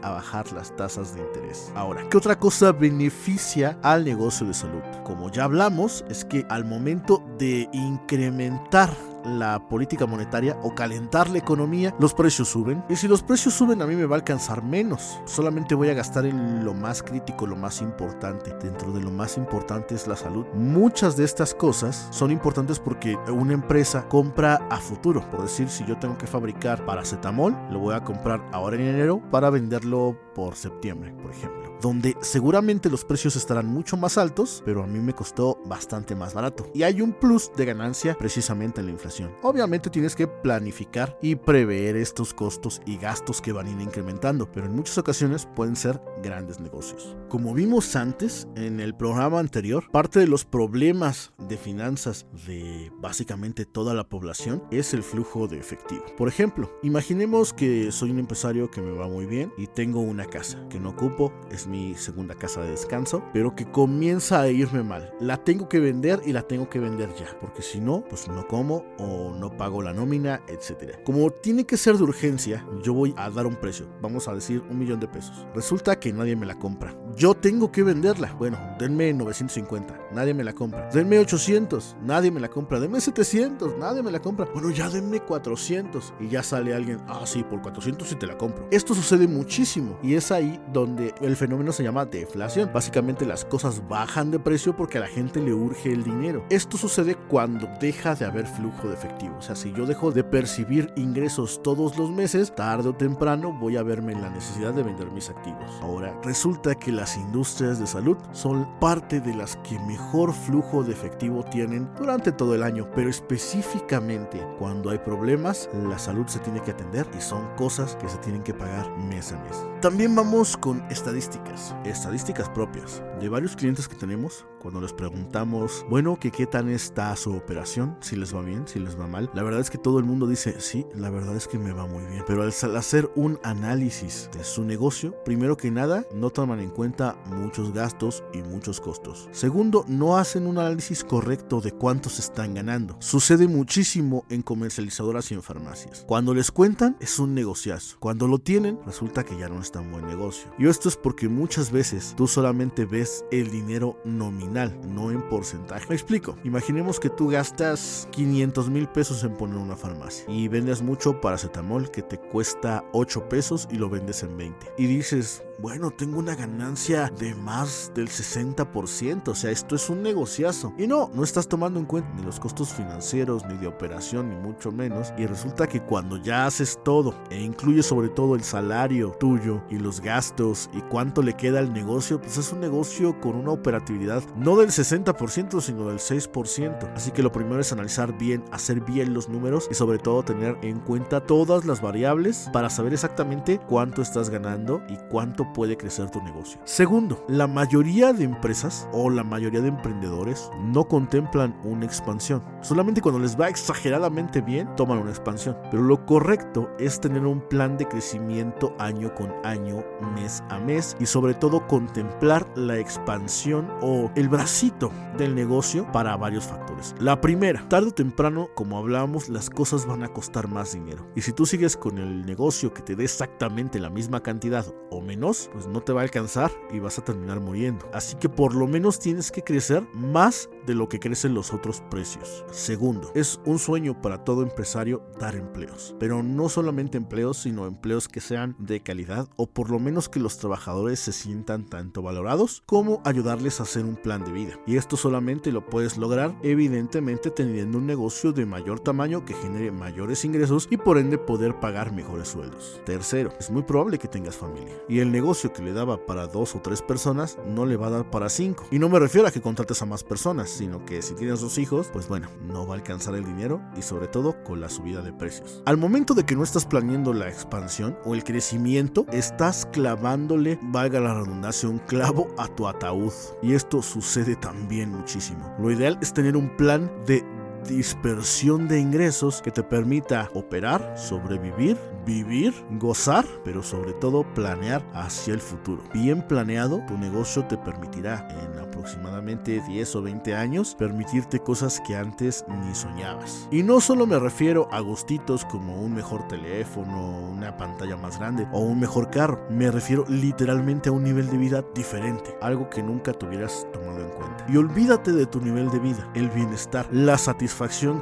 a 0.02 0.10
bajar 0.10 0.52
las 0.52 0.74
tasas 0.76 1.14
de 1.14 1.20
interés. 1.20 1.72
Ahora, 1.74 2.02
¿qué 2.08 2.16
otra 2.16 2.38
cosa 2.38 2.72
beneficia 2.72 3.78
al 3.82 4.04
negocio 4.04 4.46
de 4.46 4.54
salud? 4.54 4.82
Como 5.04 5.30
ya 5.30 5.44
hablamos, 5.44 6.04
es 6.08 6.24
que 6.24 6.46
al 6.48 6.64
momento 6.64 7.22
de 7.38 7.68
incrementar 7.72 8.90
la 9.24 9.68
política 9.68 10.06
monetaria 10.06 10.56
o 10.62 10.74
calentar 10.74 11.30
la 11.30 11.38
economía, 11.38 11.94
los 11.98 12.14
precios 12.14 12.48
suben. 12.48 12.84
Y 12.88 12.96
si 12.96 13.08
los 13.08 13.22
precios 13.22 13.54
suben, 13.54 13.82
a 13.82 13.86
mí 13.86 13.94
me 13.94 14.06
va 14.06 14.16
a 14.16 14.18
alcanzar 14.18 14.62
menos. 14.62 15.20
Solamente 15.24 15.74
voy 15.74 15.88
a 15.90 15.94
gastar 15.94 16.26
en 16.26 16.64
lo 16.64 16.74
más 16.74 17.02
crítico, 17.02 17.46
lo 17.46 17.56
más 17.56 17.80
importante. 17.80 18.54
Dentro 18.62 18.92
de 18.92 19.00
lo 19.00 19.10
más 19.10 19.36
importante 19.36 19.94
es 19.94 20.06
la 20.06 20.16
salud. 20.16 20.46
Muchas 20.54 21.16
de 21.16 21.24
estas 21.24 21.54
cosas 21.54 22.08
son 22.10 22.30
importantes 22.30 22.78
porque 22.78 23.16
una 23.28 23.54
empresa 23.54 24.08
compra 24.08 24.66
a 24.70 24.78
futuro. 24.78 25.28
Por 25.30 25.42
decir, 25.42 25.68
si 25.68 25.84
yo 25.84 25.98
tengo 25.98 26.18
que 26.18 26.26
fabricar 26.26 26.84
paracetamol, 26.84 27.56
lo 27.70 27.78
voy 27.78 27.94
a 27.94 28.04
comprar 28.04 28.42
ahora 28.52 28.76
en 28.76 28.82
enero 28.82 29.22
para 29.30 29.50
venderlo 29.50 30.16
por 30.34 30.56
septiembre, 30.56 31.12
por 31.22 31.30
ejemplo. 31.30 31.61
Donde 31.82 32.16
seguramente 32.20 32.88
los 32.88 33.04
precios 33.04 33.36
estarán 33.36 33.66
mucho 33.66 33.96
más 33.96 34.16
altos, 34.16 34.62
pero 34.64 34.84
a 34.84 34.86
mí 34.86 35.00
me 35.00 35.14
costó 35.14 35.58
bastante 35.66 36.14
más 36.14 36.32
barato. 36.32 36.70
Y 36.72 36.84
hay 36.84 37.02
un 37.02 37.12
plus 37.12 37.50
de 37.56 37.66
ganancia 37.66 38.14
precisamente 38.14 38.80
en 38.80 38.86
la 38.86 38.92
inflación. 38.92 39.32
Obviamente 39.42 39.90
tienes 39.90 40.14
que 40.14 40.28
planificar 40.28 41.18
y 41.20 41.34
prever 41.34 41.96
estos 41.96 42.32
costos 42.32 42.80
y 42.86 42.96
gastos 42.96 43.42
que 43.42 43.52
van 43.52 43.66
a 43.66 43.70
ir 43.72 43.80
incrementando, 43.80 44.50
pero 44.50 44.66
en 44.66 44.76
muchas 44.76 44.96
ocasiones 44.96 45.46
pueden 45.56 45.76
ser 45.76 46.00
grandes 46.22 46.60
negocios. 46.60 47.16
Como 47.28 47.52
vimos 47.52 47.96
antes 47.96 48.46
en 48.54 48.78
el 48.78 48.94
programa 48.94 49.40
anterior, 49.40 49.90
parte 49.90 50.20
de 50.20 50.28
los 50.28 50.44
problemas 50.44 51.32
de 51.48 51.56
finanzas 51.56 52.26
de 52.46 52.92
básicamente 53.00 53.66
toda 53.66 53.92
la 53.94 54.08
población 54.08 54.62
es 54.70 54.94
el 54.94 55.02
flujo 55.02 55.48
de 55.48 55.58
efectivo. 55.58 56.04
Por 56.16 56.28
ejemplo, 56.28 56.70
imaginemos 56.82 57.52
que 57.52 57.90
soy 57.90 58.12
un 58.12 58.20
empresario 58.20 58.70
que 58.70 58.80
me 58.80 58.92
va 58.92 59.08
muy 59.08 59.26
bien 59.26 59.52
y 59.58 59.66
tengo 59.66 60.00
una 60.00 60.26
casa 60.26 60.64
que 60.70 60.78
no 60.78 60.90
ocupo, 60.90 61.32
es 61.50 61.66
mi 61.72 61.94
segunda 61.94 62.34
casa 62.34 62.60
de 62.60 62.70
descanso, 62.70 63.24
pero 63.32 63.56
que 63.56 63.64
comienza 63.64 64.42
a 64.42 64.48
irme 64.48 64.82
mal. 64.82 65.10
La 65.20 65.38
tengo 65.38 65.70
que 65.70 65.80
vender 65.80 66.20
y 66.26 66.32
la 66.32 66.42
tengo 66.42 66.68
que 66.68 66.78
vender 66.78 67.08
ya, 67.14 67.26
porque 67.40 67.62
si 67.62 67.80
no, 67.80 68.04
pues 68.08 68.28
no 68.28 68.46
como 68.46 68.84
o 68.98 69.34
no 69.34 69.56
pago 69.56 69.80
la 69.80 69.94
nómina, 69.94 70.42
etc. 70.48 70.98
Como 71.04 71.30
tiene 71.30 71.64
que 71.64 71.78
ser 71.78 71.96
de 71.96 72.04
urgencia, 72.04 72.66
yo 72.82 72.92
voy 72.92 73.14
a 73.16 73.30
dar 73.30 73.46
un 73.46 73.56
precio, 73.56 73.88
vamos 74.02 74.28
a 74.28 74.34
decir 74.34 74.62
un 74.68 74.78
millón 74.78 75.00
de 75.00 75.08
pesos. 75.08 75.46
Resulta 75.54 75.98
que 75.98 76.12
nadie 76.12 76.36
me 76.36 76.44
la 76.44 76.58
compra. 76.58 76.94
Yo 77.16 77.34
tengo 77.34 77.72
que 77.72 77.82
venderla. 77.82 78.34
Bueno, 78.34 78.58
denme 78.78 79.12
950, 79.14 80.08
nadie 80.12 80.34
me 80.34 80.44
la 80.44 80.52
compra. 80.52 80.90
Denme 80.92 81.18
800, 81.18 81.96
nadie 82.02 82.30
me 82.30 82.40
la 82.40 82.48
compra. 82.48 82.80
Denme 82.80 83.00
700, 83.00 83.78
nadie 83.78 84.02
me 84.02 84.10
la 84.10 84.20
compra. 84.20 84.46
Bueno, 84.52 84.70
ya 84.70 84.90
denme 84.90 85.20
400 85.20 86.12
y 86.20 86.28
ya 86.28 86.42
sale 86.42 86.74
alguien, 86.74 86.98
ah, 87.08 87.22
sí, 87.24 87.42
por 87.42 87.62
400 87.62 88.12
y 88.12 88.16
te 88.16 88.26
la 88.26 88.36
compro. 88.36 88.68
Esto 88.70 88.94
sucede 88.94 89.26
muchísimo 89.26 89.98
y 90.02 90.14
es 90.14 90.30
ahí 90.30 90.60
donde 90.72 91.14
el 91.22 91.34
fenómeno 91.36 91.61
se 91.70 91.84
llama 91.84 92.06
deflación. 92.06 92.70
Básicamente 92.74 93.24
las 93.24 93.44
cosas 93.44 93.86
bajan 93.86 94.32
de 94.32 94.40
precio 94.40 94.74
porque 94.74 94.98
a 94.98 95.02
la 95.02 95.06
gente 95.06 95.40
le 95.40 95.54
urge 95.54 95.92
el 95.92 96.02
dinero. 96.02 96.44
Esto 96.50 96.76
sucede 96.76 97.14
cuando 97.14 97.68
deja 97.80 98.16
de 98.16 98.24
haber 98.24 98.46
flujo 98.46 98.88
de 98.88 98.94
efectivo. 98.94 99.36
O 99.38 99.42
sea, 99.42 99.54
si 99.54 99.72
yo 99.72 99.86
dejo 99.86 100.10
de 100.10 100.24
percibir 100.24 100.92
ingresos 100.96 101.62
todos 101.62 101.96
los 101.96 102.10
meses, 102.10 102.54
tarde 102.54 102.88
o 102.88 102.94
temprano 102.94 103.52
voy 103.52 103.76
a 103.76 103.82
verme 103.82 104.12
en 104.12 104.22
la 104.22 104.30
necesidad 104.30 104.72
de 104.72 104.82
vender 104.82 105.10
mis 105.10 105.30
activos. 105.30 105.70
Ahora, 105.82 106.18
resulta 106.24 106.74
que 106.74 106.90
las 106.90 107.16
industrias 107.16 107.78
de 107.78 107.86
salud 107.86 108.16
son 108.32 108.66
parte 108.80 109.20
de 109.20 109.34
las 109.34 109.56
que 109.56 109.78
mejor 109.80 110.32
flujo 110.32 110.82
de 110.82 110.92
efectivo 110.92 111.44
tienen 111.44 111.88
durante 111.98 112.32
todo 112.32 112.54
el 112.54 112.62
año, 112.62 112.88
pero 112.94 113.10
específicamente 113.10 114.44
cuando 114.58 114.90
hay 114.90 114.98
problemas, 114.98 115.68
la 115.74 115.98
salud 115.98 116.26
se 116.26 116.38
tiene 116.38 116.62
que 116.62 116.70
atender 116.70 117.06
y 117.16 117.20
son 117.20 117.46
cosas 117.56 117.96
que 117.96 118.08
se 118.08 118.18
tienen 118.18 118.42
que 118.42 118.54
pagar 118.54 118.88
mes 118.98 119.32
a 119.32 119.38
mes. 119.42 119.66
También 119.80 120.14
vamos 120.14 120.56
con 120.56 120.80
estadísticas, 120.90 121.41
estadísticas 121.84 122.48
propias 122.48 123.02
de 123.20 123.28
varios 123.28 123.56
clientes 123.56 123.88
que 123.88 123.96
tenemos 123.96 124.44
cuando 124.62 124.80
les 124.80 124.92
preguntamos, 124.92 125.84
bueno, 125.90 126.18
que 126.20 126.30
qué 126.30 126.46
tan 126.46 126.68
está 126.68 127.14
su 127.16 127.34
operación, 127.34 127.96
si 128.00 128.14
les 128.14 128.34
va 128.34 128.42
bien, 128.42 128.68
si 128.68 128.78
les 128.78 128.98
va 128.98 129.08
mal. 129.08 129.28
La 129.34 129.42
verdad 129.42 129.60
es 129.60 129.70
que 129.70 129.78
todo 129.78 129.98
el 129.98 130.04
mundo 130.04 130.28
dice, 130.28 130.60
sí, 130.60 130.86
la 130.94 131.10
verdad 131.10 131.34
es 131.34 131.48
que 131.48 131.58
me 131.58 131.72
va 131.72 131.86
muy 131.86 132.04
bien. 132.04 132.22
Pero 132.28 132.42
al 132.42 132.76
hacer 132.76 133.10
un 133.16 133.40
análisis 133.42 134.30
de 134.32 134.44
su 134.44 134.64
negocio, 134.64 135.16
primero 135.24 135.56
que 135.56 135.72
nada, 135.72 136.06
no 136.14 136.30
toman 136.30 136.60
en 136.60 136.70
cuenta 136.70 137.16
muchos 137.26 137.72
gastos 137.72 138.22
y 138.32 138.38
muchos 138.38 138.80
costos. 138.80 139.28
Segundo, 139.32 139.84
no 139.88 140.16
hacen 140.16 140.46
un 140.46 140.58
análisis 140.58 141.02
correcto 141.02 141.60
de 141.60 141.72
cuántos 141.72 142.20
están 142.20 142.54
ganando. 142.54 142.96
Sucede 143.00 143.48
muchísimo 143.48 144.24
en 144.28 144.42
comercializadoras 144.42 145.32
y 145.32 145.34
en 145.34 145.42
farmacias. 145.42 146.04
Cuando 146.06 146.34
les 146.34 146.52
cuentan, 146.52 146.96
es 147.00 147.18
un 147.18 147.34
negociazo. 147.34 147.96
Cuando 147.98 148.28
lo 148.28 148.38
tienen, 148.38 148.78
resulta 148.86 149.24
que 149.24 149.36
ya 149.36 149.48
no 149.48 149.60
es 149.60 149.72
tan 149.72 149.90
buen 149.90 150.06
negocio. 150.06 150.52
Y 150.56 150.68
esto 150.68 150.88
es 150.88 150.96
porque 150.96 151.28
muchas 151.28 151.72
veces 151.72 152.14
tú 152.16 152.28
solamente 152.28 152.84
ves 152.84 153.24
el 153.32 153.50
dinero 153.50 153.98
nominal 154.04 154.51
no 154.52 155.10
en 155.10 155.22
porcentaje. 155.28 155.86
Me 155.88 155.94
explico. 155.94 156.36
Imaginemos 156.44 157.00
que 157.00 157.10
tú 157.10 157.28
gastas 157.28 158.08
500 158.12 158.70
mil 158.70 158.88
pesos 158.88 159.24
en 159.24 159.34
poner 159.34 159.56
una 159.56 159.76
farmacia 159.76 160.24
y 160.28 160.48
vendes 160.48 160.82
mucho 160.82 161.20
paracetamol 161.20 161.90
que 161.90 162.02
te 162.02 162.18
cuesta 162.18 162.84
8 162.92 163.28
pesos 163.28 163.68
y 163.70 163.76
lo 163.76 163.88
vendes 163.88 164.22
en 164.22 164.36
20. 164.36 164.74
Y 164.78 164.86
dices, 164.86 165.42
bueno, 165.62 165.92
tengo 165.92 166.18
una 166.18 166.34
ganancia 166.34 167.08
de 167.20 167.36
más 167.36 167.92
del 167.94 168.08
60%, 168.08 169.28
o 169.28 169.34
sea, 169.36 169.52
esto 169.52 169.76
es 169.76 169.88
un 169.88 170.02
negociazo. 170.02 170.74
Y 170.76 170.88
no, 170.88 171.08
no 171.14 171.22
estás 171.22 171.46
tomando 171.46 171.78
en 171.78 171.86
cuenta 171.86 172.12
ni 172.16 172.24
los 172.24 172.40
costos 172.40 172.72
financieros, 172.72 173.44
ni 173.46 173.56
de 173.58 173.68
operación, 173.68 174.28
ni 174.28 174.34
mucho 174.34 174.72
menos. 174.72 175.14
Y 175.16 175.26
resulta 175.26 175.68
que 175.68 175.80
cuando 175.80 176.16
ya 176.16 176.46
haces 176.46 176.80
todo, 176.84 177.14
e 177.30 177.40
incluye 177.40 177.84
sobre 177.84 178.08
todo 178.08 178.34
el 178.34 178.42
salario 178.42 179.12
tuyo 179.20 179.62
y 179.70 179.78
los 179.78 180.00
gastos 180.00 180.68
y 180.72 180.80
cuánto 180.80 181.22
le 181.22 181.34
queda 181.34 181.60
al 181.60 181.72
negocio, 181.72 182.20
pues 182.20 182.38
es 182.38 182.52
un 182.52 182.58
negocio 182.58 183.20
con 183.20 183.36
una 183.36 183.52
operatividad 183.52 184.24
no 184.34 184.56
del 184.56 184.70
60%, 184.70 185.60
sino 185.60 185.86
del 185.86 185.98
6%. 185.98 186.92
Así 186.96 187.12
que 187.12 187.22
lo 187.22 187.30
primero 187.30 187.60
es 187.60 187.72
analizar 187.72 188.18
bien, 188.18 188.42
hacer 188.50 188.80
bien 188.80 189.14
los 189.14 189.28
números 189.28 189.68
y 189.70 189.74
sobre 189.74 190.00
todo 190.00 190.24
tener 190.24 190.58
en 190.62 190.80
cuenta 190.80 191.24
todas 191.24 191.64
las 191.64 191.80
variables 191.80 192.50
para 192.52 192.68
saber 192.68 192.92
exactamente 192.94 193.60
cuánto 193.68 194.02
estás 194.02 194.28
ganando 194.28 194.82
y 194.88 194.96
cuánto 195.08 195.51
puede 195.52 195.76
crecer 195.76 196.10
tu 196.10 196.22
negocio. 196.22 196.60
Segundo, 196.64 197.24
la 197.28 197.46
mayoría 197.46 198.12
de 198.12 198.24
empresas 198.24 198.88
o 198.92 199.10
la 199.10 199.24
mayoría 199.24 199.60
de 199.60 199.68
emprendedores 199.68 200.50
no 200.60 200.84
contemplan 200.84 201.58
una 201.64 201.84
expansión. 201.84 202.42
Solamente 202.62 203.00
cuando 203.00 203.20
les 203.20 203.38
va 203.38 203.48
exageradamente 203.48 204.40
bien, 204.40 204.74
toman 204.76 204.98
una 204.98 205.10
expansión. 205.10 205.56
Pero 205.70 205.82
lo 205.82 206.04
correcto 206.06 206.70
es 206.78 207.00
tener 207.00 207.26
un 207.26 207.40
plan 207.48 207.76
de 207.76 207.86
crecimiento 207.86 208.74
año 208.78 209.14
con 209.14 209.32
año, 209.44 209.84
mes 210.14 210.42
a 210.48 210.58
mes 210.58 210.96
y 211.00 211.06
sobre 211.06 211.34
todo 211.34 211.66
contemplar 211.66 212.46
la 212.56 212.78
expansión 212.78 213.68
o 213.80 214.10
el 214.14 214.28
bracito 214.28 214.92
del 215.16 215.34
negocio 215.34 215.90
para 215.92 216.16
varios 216.16 216.44
factores. 216.44 216.94
La 216.98 217.20
primera, 217.20 217.68
tarde 217.68 217.88
o 217.88 217.92
temprano, 217.92 218.48
como 218.54 218.78
hablábamos, 218.78 219.28
las 219.28 219.50
cosas 219.50 219.86
van 219.86 220.02
a 220.02 220.08
costar 220.08 220.48
más 220.48 220.72
dinero. 220.72 221.06
Y 221.14 221.22
si 221.22 221.32
tú 221.32 221.46
sigues 221.46 221.76
con 221.76 221.98
el 221.98 222.24
negocio 222.24 222.72
que 222.72 222.82
te 222.82 222.96
dé 222.96 223.04
exactamente 223.04 223.78
la 223.78 223.90
misma 223.90 224.22
cantidad 224.22 224.66
o 224.90 225.00
menos, 225.00 225.31
pues 225.52 225.66
no 225.66 225.82
te 225.82 225.92
va 225.92 226.00
a 226.00 226.04
alcanzar 226.04 226.50
y 226.72 226.78
vas 226.78 226.98
a 226.98 227.04
terminar 227.04 227.40
muriendo. 227.40 227.88
Así 227.92 228.16
que 228.16 228.28
por 228.28 228.54
lo 228.54 228.66
menos 228.66 228.98
tienes 228.98 229.30
que 229.30 229.42
crecer 229.42 229.86
más 229.94 230.48
de 230.66 230.74
lo 230.74 230.88
que 230.88 231.00
crecen 231.00 231.34
los 231.34 231.52
otros 231.52 231.82
precios. 231.90 232.44
Segundo, 232.50 233.10
es 233.14 233.40
un 233.44 233.58
sueño 233.58 234.00
para 234.00 234.24
todo 234.24 234.42
empresario 234.42 235.02
dar 235.18 235.34
empleos, 235.34 235.94
pero 235.98 236.22
no 236.22 236.48
solamente 236.48 236.98
empleos, 236.98 237.38
sino 237.38 237.66
empleos 237.66 238.08
que 238.08 238.20
sean 238.20 238.54
de 238.58 238.80
calidad 238.80 239.28
o 239.36 239.46
por 239.46 239.70
lo 239.70 239.78
menos 239.78 240.08
que 240.08 240.20
los 240.20 240.38
trabajadores 240.38 241.00
se 241.00 241.12
sientan 241.12 241.64
tanto 241.64 242.02
valorados 242.02 242.62
como 242.66 243.00
ayudarles 243.04 243.60
a 243.60 243.64
hacer 243.64 243.84
un 243.84 243.96
plan 243.96 244.24
de 244.24 244.32
vida. 244.32 244.58
Y 244.66 244.76
esto 244.76 244.96
solamente 244.96 245.52
lo 245.52 245.66
puedes 245.66 245.96
lograr 245.98 246.34
evidentemente 246.42 247.30
teniendo 247.30 247.78
un 247.78 247.86
negocio 247.86 248.32
de 248.32 248.46
mayor 248.46 248.80
tamaño 248.80 249.24
que 249.24 249.34
genere 249.34 249.72
mayores 249.72 250.24
ingresos 250.24 250.68
y 250.70 250.76
por 250.76 250.98
ende 250.98 251.18
poder 251.18 251.58
pagar 251.60 251.92
mejores 251.92 252.28
sueldos. 252.28 252.80
Tercero, 252.84 253.32
es 253.38 253.50
muy 253.50 253.62
probable 253.62 253.98
que 253.98 254.08
tengas 254.08 254.36
familia 254.36 254.74
y 254.88 255.00
el 255.00 255.10
negocio 255.10 255.21
que 255.22 255.62
le 255.62 255.72
daba 255.72 256.04
para 256.04 256.26
dos 256.26 256.56
o 256.56 256.60
tres 256.60 256.82
personas 256.82 257.38
no 257.46 257.64
le 257.64 257.76
va 257.76 257.86
a 257.86 257.90
dar 257.90 258.10
para 258.10 258.28
cinco. 258.28 258.66
Y 258.72 258.78
no 258.78 258.88
me 258.88 258.98
refiero 258.98 259.28
a 259.28 259.30
que 259.30 259.40
contrates 259.40 259.80
a 259.80 259.86
más 259.86 260.02
personas, 260.02 260.50
sino 260.50 260.84
que 260.84 261.00
si 261.00 261.14
tienes 261.14 261.40
dos 261.40 261.58
hijos, 261.58 261.90
pues 261.92 262.08
bueno, 262.08 262.28
no 262.42 262.66
va 262.66 262.74
a 262.74 262.78
alcanzar 262.78 263.14
el 263.14 263.24
dinero 263.24 263.62
y 263.76 263.82
sobre 263.82 264.08
todo 264.08 264.42
con 264.42 264.60
la 264.60 264.68
subida 264.68 265.00
de 265.00 265.12
precios. 265.12 265.62
Al 265.64 265.76
momento 265.76 266.14
de 266.14 266.24
que 266.24 266.34
no 266.34 266.42
estás 266.42 266.66
planeando 266.66 267.12
la 267.12 267.28
expansión 267.28 267.96
o 268.04 268.14
el 268.14 268.24
crecimiento, 268.24 269.06
estás 269.12 269.66
clavándole, 269.66 270.58
valga 270.62 270.98
la 270.98 271.14
redundancia, 271.14 271.68
un 271.68 271.78
clavo 271.78 272.28
a 272.36 272.48
tu 272.48 272.66
ataúd. 272.66 273.12
Y 273.42 273.54
esto 273.54 273.80
sucede 273.80 274.34
también 274.34 274.90
muchísimo. 274.90 275.54
Lo 275.60 275.70
ideal 275.70 275.98
es 276.02 276.12
tener 276.12 276.36
un 276.36 276.56
plan 276.56 276.90
de 277.06 277.24
dispersión 277.66 278.68
de 278.68 278.80
ingresos 278.80 279.40
que 279.42 279.50
te 279.50 279.62
permita 279.62 280.28
operar, 280.34 280.94
sobrevivir, 280.96 281.76
vivir, 282.04 282.52
gozar, 282.72 283.24
pero 283.44 283.62
sobre 283.62 283.92
todo 283.92 284.24
planear 284.34 284.84
hacia 284.92 285.34
el 285.34 285.40
futuro. 285.40 285.82
Bien 285.94 286.26
planeado, 286.26 286.82
tu 286.88 286.98
negocio 286.98 287.44
te 287.44 287.56
permitirá 287.56 288.26
en 288.42 288.58
aproximadamente 288.58 289.60
10 289.60 289.96
o 289.96 290.02
20 290.02 290.34
años 290.34 290.74
permitirte 290.76 291.38
cosas 291.38 291.80
que 291.86 291.94
antes 291.94 292.44
ni 292.48 292.74
soñabas. 292.74 293.48
Y 293.50 293.62
no 293.62 293.80
solo 293.80 294.06
me 294.06 294.18
refiero 294.18 294.68
a 294.72 294.80
gustitos 294.80 295.44
como 295.44 295.80
un 295.80 295.94
mejor 295.94 296.26
teléfono, 296.26 297.30
una 297.30 297.56
pantalla 297.56 297.96
más 297.96 298.18
grande 298.18 298.48
o 298.52 298.60
un 298.60 298.80
mejor 298.80 299.10
carro, 299.10 299.46
me 299.50 299.70
refiero 299.70 300.04
literalmente 300.08 300.88
a 300.88 300.92
un 300.92 301.04
nivel 301.04 301.30
de 301.30 301.38
vida 301.38 301.64
diferente, 301.74 302.34
algo 302.40 302.68
que 302.68 302.82
nunca 302.82 303.12
tuvieras 303.12 303.66
tomado 303.72 304.00
en 304.00 304.10
cuenta. 304.10 304.44
Y 304.48 304.56
olvídate 304.56 305.12
de 305.12 305.26
tu 305.26 305.40
nivel 305.40 305.70
de 305.70 305.78
vida, 305.78 306.10
el 306.14 306.28
bienestar, 306.30 306.88
la 306.90 307.18
satisfacción 307.18 307.51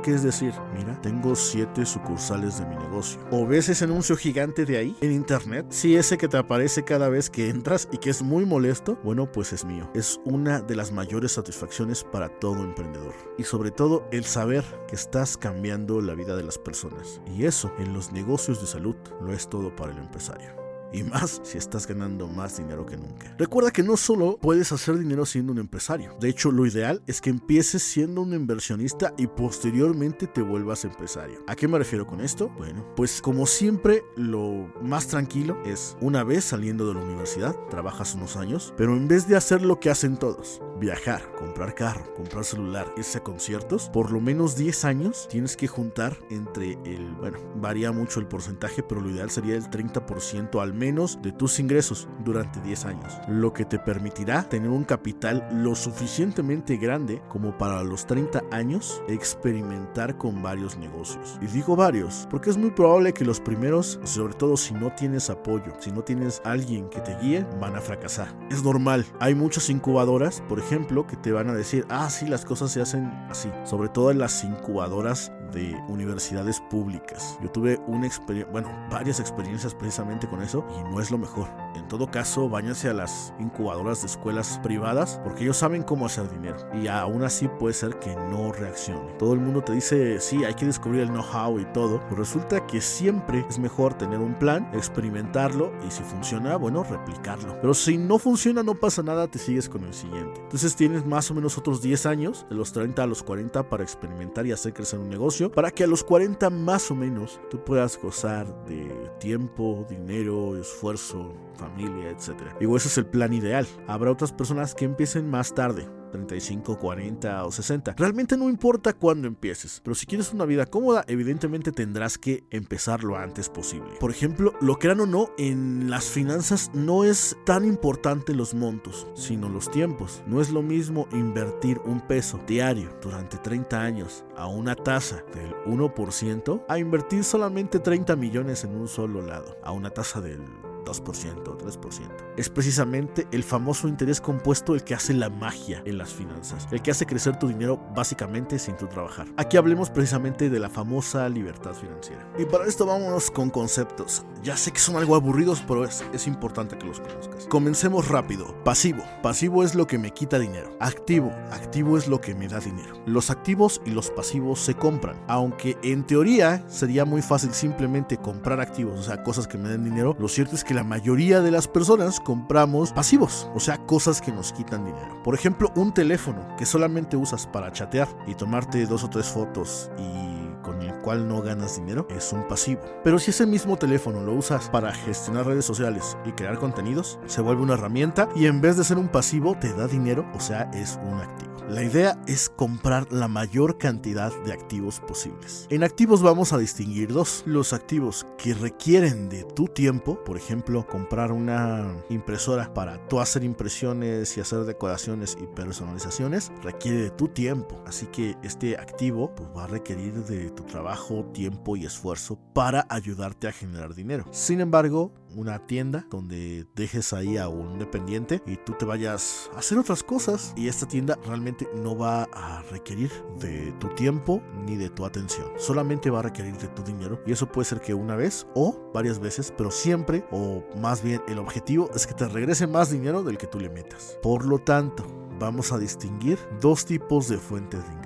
que 0.02 0.14
es 0.14 0.22
decir, 0.22 0.52
mira, 0.76 1.00
tengo 1.02 1.34
7 1.34 1.84
sucursales 1.84 2.58
de 2.58 2.66
mi 2.66 2.76
negocio. 2.76 3.20
O 3.30 3.46
ves 3.46 3.68
ese 3.68 3.84
anuncio 3.84 4.16
gigante 4.16 4.64
de 4.64 4.78
ahí 4.78 4.96
en 5.00 5.12
internet, 5.12 5.66
si 5.70 5.96
ese 5.96 6.18
que 6.18 6.28
te 6.28 6.36
aparece 6.36 6.84
cada 6.84 7.08
vez 7.08 7.30
que 7.30 7.48
entras 7.48 7.88
y 7.92 7.98
que 7.98 8.10
es 8.10 8.22
muy 8.22 8.44
molesto, 8.46 8.98
bueno, 9.04 9.30
pues 9.30 9.52
es 9.52 9.64
mío. 9.64 9.90
Es 9.94 10.20
una 10.24 10.60
de 10.60 10.76
las 10.76 10.92
mayores 10.92 11.32
satisfacciones 11.32 12.04
para 12.04 12.28
todo 12.28 12.62
emprendedor. 12.62 13.14
Y 13.38 13.44
sobre 13.44 13.70
todo 13.70 14.06
el 14.12 14.24
saber 14.24 14.64
que 14.88 14.96
estás 14.96 15.36
cambiando 15.36 16.00
la 16.00 16.14
vida 16.14 16.36
de 16.36 16.44
las 16.44 16.58
personas. 16.58 17.20
Y 17.26 17.44
eso 17.44 17.72
en 17.78 17.92
los 17.92 18.12
negocios 18.12 18.60
de 18.60 18.66
salud 18.66 18.96
lo 19.20 19.32
es 19.32 19.48
todo 19.48 19.74
para 19.74 19.92
el 19.92 19.98
empresario. 19.98 20.59
Y 20.92 21.02
más 21.02 21.40
si 21.44 21.58
estás 21.58 21.86
ganando 21.86 22.26
más 22.28 22.56
dinero 22.56 22.86
que 22.86 22.96
nunca. 22.96 23.34
Recuerda 23.38 23.70
que 23.70 23.82
no 23.82 23.96
solo 23.96 24.38
puedes 24.40 24.72
hacer 24.72 24.98
dinero 24.98 25.26
siendo 25.26 25.52
un 25.52 25.58
empresario, 25.58 26.16
de 26.20 26.28
hecho 26.28 26.50
lo 26.50 26.66
ideal 26.66 27.02
es 27.06 27.20
que 27.20 27.30
empieces 27.30 27.82
siendo 27.82 28.22
un 28.22 28.34
inversionista 28.34 29.14
y 29.16 29.26
posteriormente 29.26 30.26
te 30.26 30.42
vuelvas 30.42 30.84
empresario. 30.84 31.44
¿A 31.46 31.56
qué 31.56 31.68
me 31.68 31.78
refiero 31.78 32.06
con 32.06 32.20
esto? 32.20 32.48
Bueno, 32.56 32.84
pues 32.96 33.20
como 33.22 33.46
siempre 33.46 34.02
lo 34.16 34.72
más 34.82 35.06
tranquilo 35.06 35.58
es 35.64 35.96
una 36.00 36.24
vez 36.24 36.44
saliendo 36.44 36.86
de 36.86 36.94
la 36.94 37.02
universidad, 37.02 37.56
trabajas 37.68 38.14
unos 38.14 38.36
años, 38.36 38.74
pero 38.76 38.96
en 38.96 39.08
vez 39.08 39.28
de 39.28 39.36
hacer 39.36 39.62
lo 39.62 39.80
que 39.80 39.90
hacen 39.90 40.16
todos, 40.16 40.60
viajar, 40.80 41.22
comprar 41.38 41.74
carro, 41.74 42.12
comprar 42.14 42.44
celular, 42.44 42.92
irse 42.96 43.18
a 43.18 43.22
conciertos, 43.22 43.90
por 43.90 44.10
lo 44.10 44.20
menos 44.20 44.56
10 44.56 44.84
años 44.86 45.28
tienes 45.28 45.56
que 45.56 45.68
juntar 45.68 46.16
entre 46.30 46.72
el, 46.84 47.14
bueno, 47.20 47.38
varía 47.56 47.92
mucho 47.92 48.18
el 48.18 48.26
porcentaje, 48.26 48.82
pero 48.82 49.00
lo 49.00 49.10
ideal 49.10 49.30
sería 49.30 49.54
el 49.54 49.70
30% 49.70 50.60
al 50.60 50.72
menos 50.72 51.20
de 51.22 51.32
tus 51.32 51.60
ingresos 51.60 52.08
durante 52.24 52.60
10 52.60 52.84
años, 52.86 53.12
lo 53.28 53.52
que 53.52 53.66
te 53.66 53.78
permitirá 53.78 54.48
tener 54.48 54.70
un 54.70 54.84
capital 54.84 55.46
lo 55.52 55.74
suficientemente 55.74 56.76
grande 56.78 57.22
como 57.28 57.56
para 57.58 57.82
los 57.84 58.06
30 58.06 58.42
años 58.50 59.02
experimentar 59.06 60.16
con 60.16 60.42
varios 60.42 60.78
negocios. 60.78 61.38
Y 61.42 61.46
digo 61.46 61.76
varios, 61.76 62.26
porque 62.30 62.48
es 62.48 62.56
muy 62.56 62.70
probable 62.70 63.12
que 63.12 63.24
los 63.24 63.38
primeros, 63.38 64.00
sobre 64.04 64.34
todo 64.34 64.56
si 64.56 64.72
no 64.72 64.94
tienes 64.94 65.28
apoyo, 65.28 65.74
si 65.78 65.92
no 65.92 66.02
tienes 66.02 66.40
alguien 66.44 66.88
que 66.88 67.00
te 67.00 67.16
guíe, 67.18 67.46
van 67.60 67.76
a 67.76 67.80
fracasar. 67.80 68.34
Es 68.50 68.64
normal, 68.64 69.04
hay 69.18 69.34
muchas 69.34 69.68
incubadoras, 69.68 70.42
por 70.48 70.58
ejemplo, 70.58 70.69
que 70.70 71.16
te 71.16 71.32
van 71.32 71.48
a 71.48 71.52
decir, 71.52 71.84
ah, 71.88 72.08
sí, 72.08 72.28
las 72.28 72.44
cosas 72.44 72.70
se 72.70 72.80
hacen 72.80 73.10
así, 73.28 73.50
sobre 73.64 73.88
todo 73.88 74.12
en 74.12 74.20
las 74.20 74.44
incubadoras 74.44 75.32
de 75.52 75.74
universidades 75.88 76.60
públicas. 76.70 77.36
Yo 77.42 77.50
tuve 77.50 77.80
una 77.88 78.06
experiencia, 78.06 78.52
bueno, 78.52 78.70
varias 78.88 79.18
experiencias 79.18 79.74
precisamente 79.74 80.28
con 80.28 80.40
eso 80.42 80.64
y 80.78 80.82
no 80.84 81.00
es 81.00 81.10
lo 81.10 81.18
mejor. 81.18 81.48
En 81.74 81.88
todo 81.88 82.10
caso, 82.10 82.48
váyanse 82.48 82.88
a 82.88 82.92
las 82.92 83.32
incubadoras 83.38 84.00
de 84.00 84.06
escuelas 84.06 84.60
privadas 84.62 85.20
porque 85.22 85.44
ellos 85.44 85.56
saben 85.56 85.82
cómo 85.82 86.06
hacer 86.06 86.30
dinero 86.30 86.58
y 86.74 86.88
aún 86.88 87.22
así 87.22 87.48
puede 87.48 87.74
ser 87.74 87.98
que 87.98 88.14
no 88.14 88.52
reaccione. 88.52 89.12
Todo 89.18 89.34
el 89.34 89.40
mundo 89.40 89.62
te 89.62 89.72
dice, 89.72 90.20
sí, 90.20 90.44
hay 90.44 90.54
que 90.54 90.66
descubrir 90.66 91.02
el 91.02 91.08
know-how 91.08 91.58
y 91.58 91.64
todo, 91.66 92.00
pero 92.08 92.16
resulta 92.16 92.66
que 92.66 92.80
siempre 92.80 93.44
es 93.48 93.58
mejor 93.58 93.94
tener 93.94 94.18
un 94.18 94.34
plan, 94.34 94.68
experimentarlo 94.72 95.72
y 95.86 95.90
si 95.90 96.02
funciona, 96.02 96.56
bueno, 96.56 96.82
replicarlo. 96.84 97.58
Pero 97.60 97.74
si 97.74 97.98
no 97.98 98.18
funciona, 98.18 98.62
no 98.62 98.74
pasa 98.74 99.02
nada, 99.02 99.28
te 99.28 99.38
sigues 99.38 99.68
con 99.68 99.84
el 99.84 99.94
siguiente. 99.94 100.40
Entonces 100.42 100.76
tienes 100.76 101.06
más 101.06 101.30
o 101.30 101.34
menos 101.34 101.58
otros 101.58 101.82
10 101.82 102.06
años, 102.06 102.46
de 102.48 102.56
los 102.56 102.72
30 102.72 103.02
a 103.02 103.06
los 103.06 103.22
40, 103.22 103.68
para 103.68 103.82
experimentar 103.82 104.46
y 104.46 104.52
hacer 104.52 104.72
crecer 104.72 104.98
un 104.98 105.08
negocio 105.08 105.50
para 105.50 105.70
que 105.70 105.84
a 105.84 105.86
los 105.86 106.04
40 106.04 106.50
más 106.50 106.90
o 106.90 106.94
menos 106.94 107.40
tú 107.50 107.62
puedas 107.64 107.98
gozar 108.00 108.64
de 108.64 109.10
tiempo, 109.18 109.86
dinero, 109.88 110.56
esfuerzo, 110.56 111.32
familia, 111.60 112.10
etc. 112.10 112.54
Digo, 112.58 112.76
ese 112.76 112.88
es 112.88 112.98
el 112.98 113.06
plan 113.06 113.32
ideal. 113.32 113.66
Habrá 113.86 114.10
otras 114.10 114.32
personas 114.32 114.74
que 114.74 114.84
empiecen 114.84 115.28
más 115.28 115.54
tarde, 115.54 115.88
35, 116.10 116.78
40 116.78 117.44
o 117.44 117.52
60. 117.52 117.94
Realmente 117.96 118.36
no 118.36 118.48
importa 118.48 118.92
cuándo 118.92 119.28
empieces, 119.28 119.80
pero 119.82 119.94
si 119.94 120.06
quieres 120.06 120.32
una 120.32 120.44
vida 120.44 120.66
cómoda, 120.66 121.04
evidentemente 121.06 121.72
tendrás 121.72 122.18
que 122.18 122.44
empezar 122.50 123.04
lo 123.04 123.16
antes 123.16 123.48
posible. 123.48 123.90
Por 123.98 124.10
ejemplo, 124.10 124.52
lo 124.60 124.78
crean 124.78 125.00
o 125.00 125.06
no, 125.06 125.30
en 125.38 125.90
las 125.90 126.04
finanzas 126.04 126.70
no 126.74 127.04
es 127.04 127.36
tan 127.44 127.64
importante 127.64 128.34
los 128.34 128.54
montos, 128.54 129.06
sino 129.14 129.48
los 129.48 129.70
tiempos. 129.70 130.22
No 130.26 130.40
es 130.40 130.50
lo 130.50 130.62
mismo 130.62 131.08
invertir 131.12 131.80
un 131.84 132.00
peso 132.00 132.40
diario 132.46 132.90
durante 133.02 133.38
30 133.38 133.80
años 133.80 134.24
a 134.36 134.46
una 134.46 134.74
tasa 134.74 135.22
del 135.34 135.54
1% 135.66 136.64
a 136.68 136.78
invertir 136.78 137.24
solamente 137.24 137.78
30 137.78 138.16
millones 138.16 138.64
en 138.64 138.76
un 138.76 138.88
solo 138.88 139.22
lado, 139.22 139.56
a 139.62 139.72
una 139.72 139.90
tasa 139.90 140.20
del 140.20 140.40
2%, 140.84 141.44
3%. 141.44 142.00
Es 142.36 142.48
precisamente 142.48 143.26
el 143.32 143.44
famoso 143.44 143.88
interés 143.88 144.20
compuesto 144.20 144.74
el 144.74 144.84
que 144.84 144.94
hace 144.94 145.14
la 145.14 145.30
magia 145.30 145.82
en 145.84 145.98
las 145.98 146.12
finanzas, 146.12 146.68
el 146.70 146.82
que 146.82 146.90
hace 146.90 147.06
crecer 147.06 147.38
tu 147.38 147.48
dinero 147.48 147.80
básicamente 147.94 148.58
sin 148.58 148.76
tu 148.76 148.86
trabajar. 148.86 149.26
Aquí 149.36 149.56
hablemos 149.56 149.90
precisamente 149.90 150.50
de 150.50 150.58
la 150.58 150.70
famosa 150.70 151.28
libertad 151.28 151.74
financiera. 151.74 152.26
Y 152.38 152.44
para 152.44 152.66
esto 152.66 152.86
vámonos 152.86 153.30
con 153.30 153.50
conceptos. 153.50 154.24
Ya 154.42 154.56
sé 154.56 154.72
que 154.72 154.80
son 154.80 154.96
algo 154.96 155.14
aburridos, 155.14 155.62
pero 155.66 155.84
es, 155.84 156.04
es 156.12 156.26
importante 156.26 156.78
que 156.78 156.86
los 156.86 157.00
conozcas. 157.00 157.46
Comencemos 157.46 158.08
rápido. 158.08 158.54
Pasivo. 158.64 159.02
Pasivo 159.22 159.64
es 159.64 159.74
lo 159.74 159.86
que 159.86 159.98
me 159.98 160.12
quita 160.12 160.38
dinero. 160.38 160.76
Activo. 160.80 161.30
Activo 161.50 161.98
es 161.98 162.08
lo 162.08 162.20
que 162.20 162.34
me 162.34 162.48
da 162.48 162.60
dinero. 162.60 163.00
Los 163.06 163.30
activos 163.30 163.80
y 163.84 163.90
los 163.90 164.10
pasivos 164.10 164.60
se 164.60 164.74
compran. 164.74 165.20
Aunque 165.28 165.76
en 165.82 166.04
teoría 166.04 166.64
sería 166.68 167.04
muy 167.04 167.22
fácil 167.22 167.52
simplemente 167.52 168.16
comprar 168.16 168.60
activos, 168.60 168.98
o 168.98 169.02
sea, 169.02 169.22
cosas 169.22 169.46
que 169.46 169.58
me 169.58 169.68
den 169.68 169.84
dinero, 169.84 170.16
lo 170.18 170.28
cierto 170.28 170.54
es 170.54 170.64
que 170.64 170.74
la 170.74 170.79
mayoría 170.82 171.40
de 171.40 171.50
las 171.50 171.68
personas 171.68 172.20
compramos 172.20 172.92
pasivos, 172.92 173.48
o 173.54 173.60
sea, 173.60 173.78
cosas 173.86 174.20
que 174.20 174.32
nos 174.32 174.52
quitan 174.52 174.84
dinero. 174.84 175.22
Por 175.22 175.34
ejemplo, 175.34 175.70
un 175.74 175.92
teléfono 175.92 176.46
que 176.56 176.66
solamente 176.66 177.16
usas 177.16 177.46
para 177.46 177.72
chatear 177.72 178.08
y 178.26 178.34
tomarte 178.34 178.86
dos 178.86 179.04
o 179.04 179.10
tres 179.10 179.26
fotos 179.26 179.90
y 179.98 180.40
con 180.62 180.82
el 180.82 180.94
cual 181.00 181.26
no 181.26 181.42
ganas 181.42 181.76
dinero 181.76 182.06
es 182.10 182.32
un 182.32 182.46
pasivo. 182.46 182.82
Pero 183.02 183.18
si 183.18 183.30
ese 183.30 183.46
mismo 183.46 183.76
teléfono 183.76 184.20
lo 184.20 184.34
usas 184.34 184.68
para 184.68 184.92
gestionar 184.92 185.46
redes 185.46 185.64
sociales 185.64 186.16
y 186.24 186.32
crear 186.32 186.58
contenidos, 186.58 187.18
se 187.26 187.40
vuelve 187.40 187.62
una 187.62 187.74
herramienta 187.74 188.28
y 188.34 188.46
en 188.46 188.60
vez 188.60 188.76
de 188.76 188.84
ser 188.84 188.98
un 188.98 189.08
pasivo 189.08 189.56
te 189.58 189.72
da 189.72 189.86
dinero, 189.86 190.26
o 190.34 190.40
sea, 190.40 190.70
es 190.74 190.98
un 191.02 191.18
activo. 191.18 191.49
La 191.70 191.84
idea 191.84 192.20
es 192.26 192.48
comprar 192.48 193.12
la 193.12 193.28
mayor 193.28 193.78
cantidad 193.78 194.32
de 194.42 194.52
activos 194.52 194.98
posibles. 194.98 195.68
En 195.70 195.84
activos 195.84 196.20
vamos 196.20 196.52
a 196.52 196.58
distinguir 196.58 197.12
dos. 197.12 197.44
Los 197.46 197.72
activos 197.72 198.26
que 198.38 198.54
requieren 198.54 199.28
de 199.28 199.44
tu 199.44 199.68
tiempo, 199.68 200.18
por 200.24 200.36
ejemplo, 200.36 200.84
comprar 200.88 201.30
una 201.30 201.94
impresora 202.08 202.74
para 202.74 202.98
tú 203.06 203.20
hacer 203.20 203.44
impresiones 203.44 204.36
y 204.36 204.40
hacer 204.40 204.64
decoraciones 204.64 205.38
y 205.40 205.46
personalizaciones, 205.46 206.50
requiere 206.60 207.02
de 207.02 207.10
tu 207.10 207.28
tiempo. 207.28 207.80
Así 207.86 208.06
que 208.06 208.36
este 208.42 208.76
activo 208.76 209.32
pues, 209.36 209.48
va 209.56 209.62
a 209.62 209.68
requerir 209.68 210.24
de 210.24 210.50
tu 210.50 210.64
trabajo, 210.64 211.24
tiempo 211.32 211.76
y 211.76 211.86
esfuerzo 211.86 212.36
para 212.52 212.84
ayudarte 212.90 213.46
a 213.46 213.52
generar 213.52 213.94
dinero. 213.94 214.24
Sin 214.32 214.60
embargo, 214.60 215.12
una 215.34 215.66
tienda 215.66 216.06
donde 216.10 216.66
dejes 216.74 217.12
ahí 217.12 217.36
a 217.36 217.48
un 217.48 217.78
dependiente 217.78 218.42
y 218.46 218.56
tú 218.56 218.72
te 218.74 218.84
vayas 218.84 219.50
a 219.54 219.58
hacer 219.58 219.78
otras 219.78 220.02
cosas 220.02 220.52
y 220.56 220.68
esta 220.68 220.86
tienda 220.86 221.18
realmente 221.26 221.68
no 221.74 221.96
va 221.96 222.24
a 222.32 222.62
requerir 222.70 223.10
de 223.38 223.72
tu 223.78 223.88
tiempo 223.88 224.42
ni 224.66 224.76
de 224.76 224.90
tu 224.90 225.04
atención. 225.04 225.48
Solamente 225.58 226.10
va 226.10 226.20
a 226.20 226.22
requerir 226.22 226.56
de 226.58 226.68
tu 226.68 226.82
dinero 226.82 227.20
y 227.26 227.32
eso 227.32 227.50
puede 227.50 227.66
ser 227.66 227.80
que 227.80 227.94
una 227.94 228.16
vez 228.16 228.46
o 228.54 228.90
varias 228.92 229.18
veces, 229.18 229.52
pero 229.56 229.70
siempre 229.70 230.24
o 230.30 230.64
más 230.76 231.02
bien 231.02 231.22
el 231.28 231.38
objetivo 231.38 231.90
es 231.94 232.06
que 232.06 232.14
te 232.14 232.28
regrese 232.28 232.66
más 232.66 232.90
dinero 232.90 233.22
del 233.22 233.38
que 233.38 233.46
tú 233.46 233.58
le 233.58 233.70
metas. 233.70 234.18
Por 234.22 234.44
lo 234.44 234.58
tanto, 234.58 235.04
vamos 235.38 235.72
a 235.72 235.78
distinguir 235.78 236.38
dos 236.60 236.84
tipos 236.84 237.28
de 237.28 237.38
fuentes 237.38 237.80
de 237.80 237.86
ingresos. 237.86 237.99